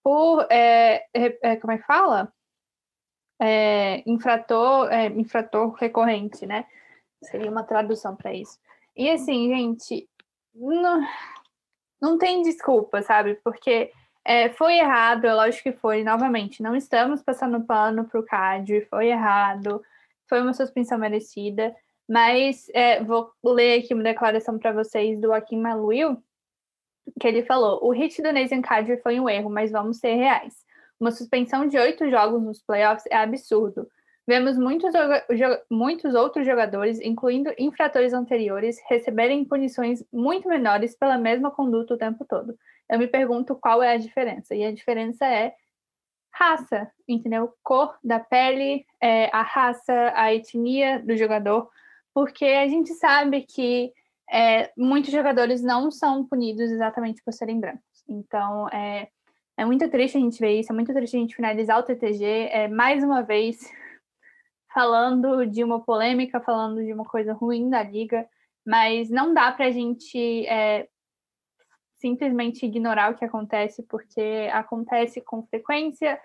[0.03, 0.47] por.
[0.51, 2.31] É, é, como é que fala?
[3.39, 6.65] É, infrator, é, infrator recorrente, né?
[7.23, 8.59] Seria uma tradução para isso.
[8.95, 10.07] E assim, gente,
[10.53, 11.01] não,
[11.99, 13.35] não tem desculpa, sabe?
[13.43, 13.91] Porque
[14.25, 18.81] é, foi errado, é lógico que foi, novamente, não estamos passando pano para o CAD,
[18.89, 19.81] foi errado,
[20.27, 21.75] foi uma suspensão merecida,
[22.09, 26.17] mas é, vou ler aqui uma declaração para vocês do Akim Maluil,
[27.19, 30.65] que ele falou: o hit do Nathan Kadri foi um erro, mas vamos ser reais.
[30.99, 33.87] Uma suspensão de oito jogos nos playoffs é absurdo.
[34.27, 34.91] Vemos muitos,
[35.69, 42.25] muitos outros jogadores, incluindo infratores anteriores, receberem punições muito menores pela mesma conduta o tempo
[42.25, 42.57] todo.
[42.89, 44.53] Eu me pergunto qual é a diferença.
[44.55, 45.55] E a diferença é
[46.31, 47.53] raça, entendeu?
[47.63, 51.69] Cor da pele, é, a raça, a etnia do jogador,
[52.13, 53.93] porque a gente sabe que
[54.29, 58.03] é, muitos jogadores não são punidos exatamente por serem brancos.
[58.07, 59.07] Então, é,
[59.57, 62.49] é muito triste a gente ver isso, é muito triste a gente finalizar o TTG.
[62.51, 63.59] É, mais uma vez,
[64.73, 68.27] falando de uma polêmica, falando de uma coisa ruim da liga,
[68.65, 70.87] mas não dá para a gente é,
[72.05, 76.21] simplesmente ignorar o que acontece, porque acontece com frequência.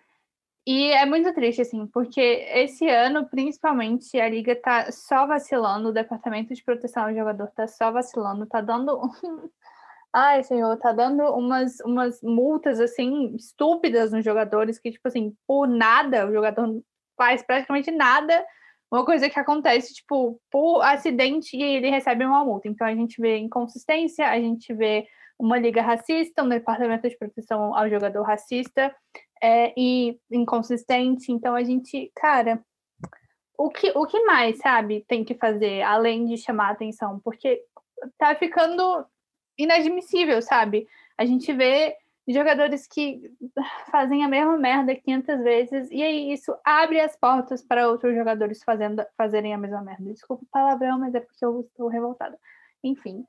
[0.67, 5.93] E é muito triste, assim, porque esse ano, principalmente, a Liga tá só vacilando, o
[5.93, 9.01] Departamento de Proteção ao Jogador tá só vacilando, tá dando.
[10.13, 15.67] Ai, senhor, tá dando umas, umas multas, assim, estúpidas nos jogadores, que, tipo assim, por
[15.67, 16.83] nada o jogador
[17.17, 18.45] faz praticamente nada,
[18.91, 22.69] uma coisa que acontece, tipo, por acidente e ele recebe uma multa.
[22.69, 25.07] Então a gente vê inconsistência, a gente vê
[25.41, 28.95] uma liga racista, um departamento de proteção ao jogador racista
[29.43, 31.33] é, e inconsistente.
[31.33, 32.63] Então a gente, cara,
[33.57, 37.19] o que, o que mais, sabe, tem que fazer além de chamar atenção?
[37.21, 37.63] Porque
[38.19, 39.05] tá ficando
[39.57, 40.87] inadmissível, sabe?
[41.17, 41.97] A gente vê
[42.29, 43.33] jogadores que
[43.91, 48.63] fazem a mesma merda 500 vezes, e aí isso abre as portas para outros jogadores
[48.63, 50.05] fazendo, fazerem a mesma merda.
[50.05, 52.39] Desculpa o palavrão, mas é porque eu estou revoltada.
[52.85, 53.25] Enfim,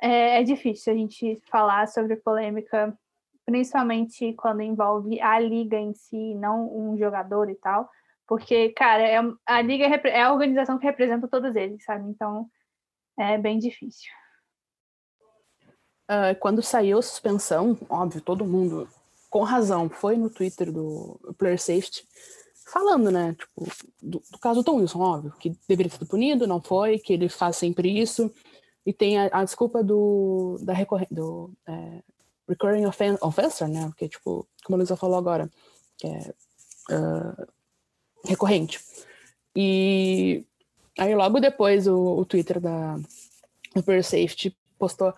[0.00, 2.96] é, é difícil a gente falar sobre polêmica,
[3.44, 7.88] principalmente quando envolve a liga em si, não um jogador e tal,
[8.26, 12.08] porque, cara, é, a liga é a organização que representa todos eles, sabe?
[12.08, 12.48] Então,
[13.18, 14.10] é bem difícil.
[16.04, 18.88] Uh, quando saiu a suspensão, óbvio, todo mundo,
[19.30, 22.06] com razão, foi no Twitter do Player Safety
[22.66, 23.66] falando, né, tipo,
[24.02, 27.28] do, do caso Tom Wilson, óbvio, que deveria ter sido punido, não foi, que ele
[27.28, 28.32] faz sempre isso,
[28.86, 30.74] e tem a, a desculpa do, da
[31.10, 32.02] do é,
[32.48, 33.16] recurring offen
[33.68, 35.50] né, porque, tipo, como a Luísa falou agora,
[35.96, 36.34] que é
[36.90, 37.46] uh,
[38.24, 38.80] recorrente.
[39.56, 40.44] E
[40.98, 42.96] aí logo depois o, o Twitter da
[43.84, 45.14] Player Safety postou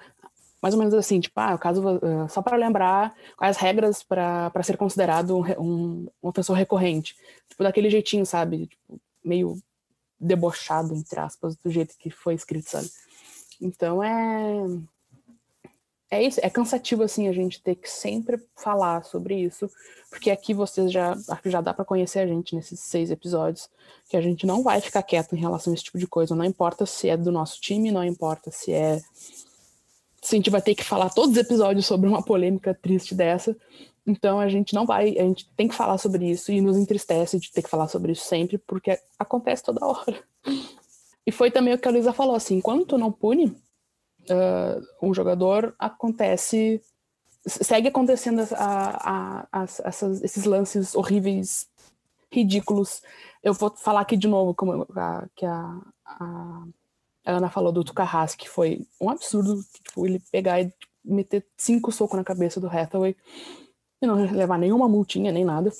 [0.62, 4.50] mais ou menos assim, tipo, ah, o caso, uh, só para lembrar quais regras para
[4.62, 7.14] ser considerado um, um, um ofensor recorrente.
[7.48, 8.66] Tipo, daquele jeitinho, sabe?
[8.66, 9.58] Tipo, meio
[10.18, 12.90] debochado, entre aspas, do jeito que foi escrito, sabe?
[13.60, 14.66] Então é.
[16.08, 19.68] É isso, é cansativo assim a gente ter que sempre falar sobre isso,
[20.08, 23.68] porque aqui vocês já já dá para conhecer a gente nesses seis episódios,
[24.08, 26.44] que a gente não vai ficar quieto em relação a esse tipo de coisa, não
[26.44, 29.00] importa se é do nosso time, não importa se é
[30.22, 33.56] se a gente vai ter que falar todos os episódios sobre uma polêmica triste dessa.
[34.06, 37.38] Então a gente não vai, a gente tem que falar sobre isso e nos entristece
[37.38, 40.22] de ter que falar sobre isso sempre, porque acontece toda hora.
[41.26, 45.74] E foi também o que a Luísa falou, assim, enquanto não pune uh, um jogador,
[45.76, 46.80] acontece,
[47.44, 51.68] segue acontecendo a, a, a, essas, esses lances horríveis,
[52.30, 53.02] ridículos.
[53.42, 56.64] Eu vou falar aqui de novo como a, que a, a
[57.24, 60.72] Ana falou do Tukahashi, que foi um absurdo, tipo, ele pegar e
[61.04, 63.16] meter cinco socos na cabeça do Hathaway
[64.00, 65.72] e não levar nenhuma multinha, nem nada.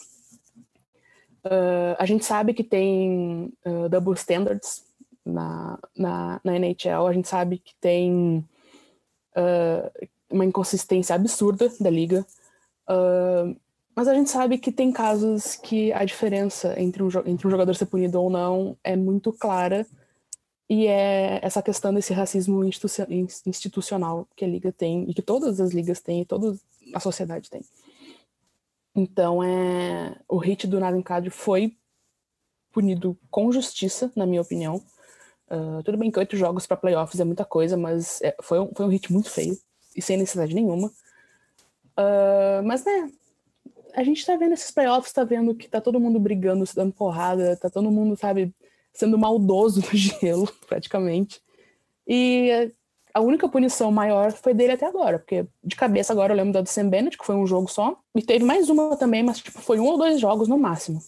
[1.45, 4.86] Uh, a gente sabe que tem uh, double standards
[5.27, 8.45] na, na, na, NHL, a gente sabe que tem
[9.37, 12.25] uh, uma inconsistência absurda da liga,
[13.97, 17.75] mas a gente sabe que tem casos que a diferença entre um, entre um jogador
[17.75, 19.87] ser punido ou não é muito clara
[20.69, 25.73] e é essa questão desse racismo institucional que a liga tem e que todas as
[25.73, 26.57] ligas têm e toda
[26.95, 27.63] a sociedade tem.
[28.95, 31.77] Então, é o hit do Narincade foi
[32.73, 34.83] punido com justiça, na minha opinião.
[35.49, 38.71] Uh, tudo bem que oito jogos para playoffs é muita coisa, mas é, foi, um,
[38.75, 39.57] foi um hit muito feio
[39.95, 40.89] e sem necessidade nenhuma.
[41.99, 43.11] Uh, mas, né,
[43.95, 46.93] a gente tá vendo esses playoffs, tá vendo que tá todo mundo brigando, se dando
[46.93, 48.55] porrada, tá todo mundo, sabe,
[48.93, 51.41] sendo maldoso no gelo, praticamente.
[52.07, 52.73] E
[53.15, 56.61] a única punição maior foi dele até agora, porque de cabeça agora eu lembro da
[56.61, 59.59] do Sam Bennett, que foi um jogo só, e teve mais uma também, mas tipo,
[59.63, 61.01] foi um ou dois jogos no máximo.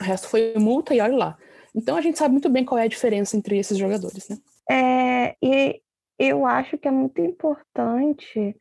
[0.00, 1.38] O resto foi multa e olha lá.
[1.74, 4.38] Então a gente sabe muito bem qual é a diferença entre esses jogadores, né?
[4.70, 5.80] É, e
[6.18, 8.56] eu acho que é muito importante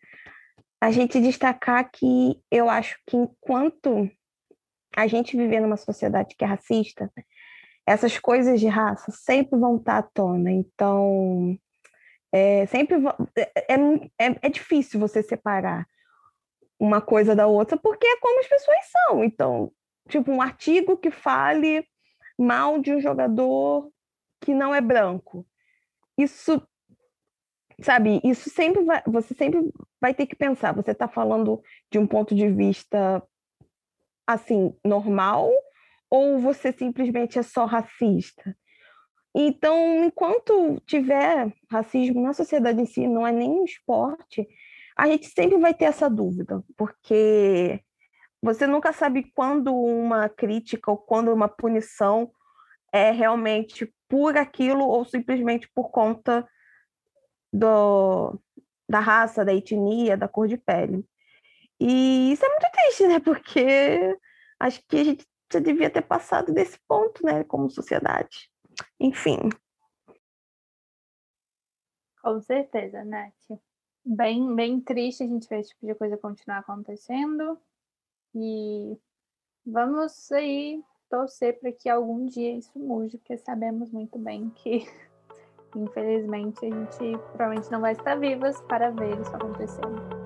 [0.79, 4.09] a gente destacar que eu acho que enquanto
[4.95, 7.11] a gente viver numa sociedade que é racista,
[7.85, 10.51] essas coisas de raça sempre vão estar à tona.
[10.51, 11.57] Então,
[12.31, 12.97] é, sempre
[13.35, 15.85] é, é, é difícil você separar
[16.79, 19.23] uma coisa da outra, porque é como as pessoas são.
[19.23, 19.71] Então,
[20.09, 21.85] tipo, um artigo que fale
[22.41, 23.91] mal de um jogador
[24.41, 25.45] que não é branco.
[26.17, 26.61] Isso,
[27.81, 31.61] sabe, isso sempre vai, você sempre vai ter que pensar, você está falando
[31.91, 33.23] de um ponto de vista
[34.25, 35.51] assim, normal,
[36.09, 38.55] ou você simplesmente é só racista?
[39.33, 44.47] Então, enquanto tiver racismo na sociedade em si, não é nem um esporte,
[44.97, 47.81] a gente sempre vai ter essa dúvida, porque
[48.41, 52.31] você nunca sabe quando uma crítica ou quando uma punição
[52.91, 56.47] é realmente por aquilo ou simplesmente por conta
[57.53, 58.39] do,
[58.89, 61.05] da raça, da etnia, da cor de pele.
[61.79, 63.19] E isso é muito triste, né?
[63.19, 64.17] Porque
[64.59, 68.49] acho que a gente já devia ter passado desse ponto, né, como sociedade.
[68.99, 69.37] Enfim.
[72.21, 73.59] Com certeza, Nath.
[74.03, 77.59] Bem, bem triste a gente ver esse tipo de coisa continuar acontecendo.
[78.33, 78.97] E
[79.65, 84.87] vamos aí torcer para que algum dia isso mude, porque sabemos muito bem que,
[85.75, 90.21] infelizmente, a gente provavelmente não vai estar vivas para ver isso acontecendo.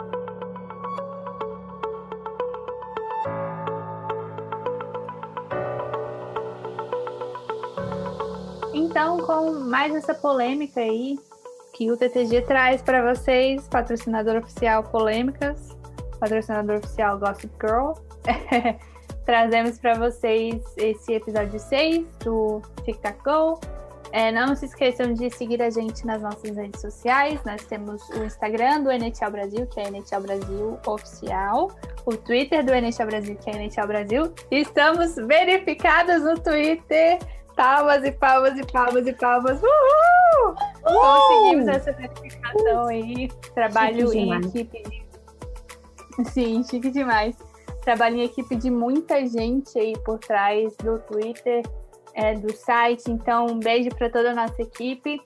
[8.74, 11.18] Então, com mais essa polêmica aí
[11.74, 15.76] que o TTG traz para vocês, patrocinador oficial Polêmicas,
[16.26, 17.93] patrocinador oficial Gossip Girl.
[19.26, 23.59] Trazemos para vocês esse episódio 6 do Tic Tac Go.
[24.11, 27.39] É, não se esqueçam de seguir a gente nas nossas redes sociais.
[27.43, 31.71] Nós temos o Instagram do NHL Brasil, que é NHL Brasil Oficial,
[32.05, 34.34] o Twitter do NHL Brasil, que é NHL Brasil.
[34.49, 37.19] Estamos verificados no Twitter.
[37.55, 39.61] Palmas e palmas e palmas e palmas.
[39.61, 40.55] Uhul!
[40.86, 41.28] Uhul!
[41.30, 43.30] Conseguimos essa verificação aí.
[43.53, 45.05] Trabalho em equipe de
[46.24, 47.36] Sim, chique demais.
[47.82, 51.63] Trabalho em equipe de muita gente aí por trás do Twitter,
[52.13, 53.11] é, do site.
[53.11, 55.22] Então, um beijo para toda a nossa equipe.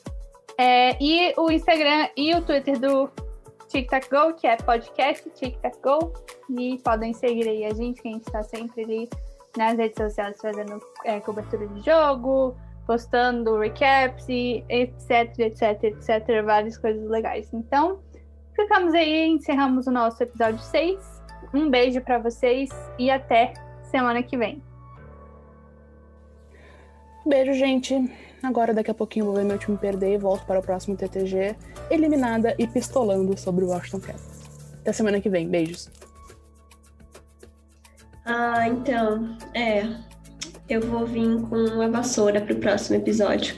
[0.57, 3.09] É, e o Instagram e o Twitter do
[3.69, 6.11] TicTac Go, que é podcast TicTac Go.
[6.49, 9.09] E podem seguir aí a gente, que a gente está sempre ali
[9.55, 16.43] nas redes sociais fazendo é, cobertura de jogo, postando recaps, e etc, etc, etc.
[16.43, 17.53] Várias coisas legais.
[17.53, 17.99] Então,
[18.59, 20.99] Ficamos aí, encerramos o nosso episódio 6.
[21.53, 23.53] Um beijo para vocês e até
[23.83, 24.61] semana que vem.
[27.25, 27.95] Beijo, gente.
[28.43, 31.55] Agora, daqui a pouquinho, vou ver meu time perder e volto para o próximo TTG,
[31.89, 34.73] eliminada e pistolando sobre o Washington Capitals.
[34.81, 35.47] Até semana que vem.
[35.47, 35.89] Beijos.
[38.25, 39.87] Ah, então, é.
[40.67, 43.55] Eu vou vir com uma vassoura para o próximo episódio.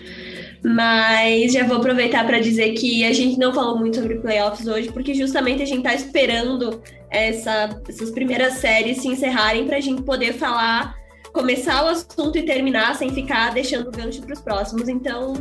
[0.63, 4.91] Mas já vou aproveitar para dizer que a gente não falou muito sobre playoffs hoje,
[4.91, 10.03] porque justamente a gente está esperando essa, essas primeiras séries se encerrarem para a gente
[10.03, 10.95] poder falar,
[11.33, 14.87] começar o assunto e terminar sem ficar deixando o gancho para os próximos.
[14.87, 15.33] Então,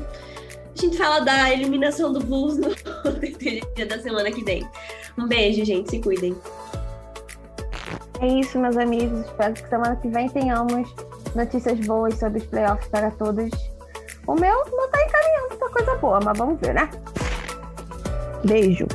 [0.76, 2.70] a gente fala da eliminação do Bulls no
[3.76, 4.66] dia da semana que vem.
[5.18, 5.90] Um beijo, gente.
[5.90, 6.34] Se cuidem.
[8.20, 9.20] É isso, meus amigos.
[9.26, 10.94] Espero que semana que vem tenhamos
[11.34, 13.50] notícias boas sobre os playoffs para todos.
[14.26, 16.88] O meu não tá encaminhando pra coisa boa, mas vamos ver, né?
[18.44, 18.86] Beijo.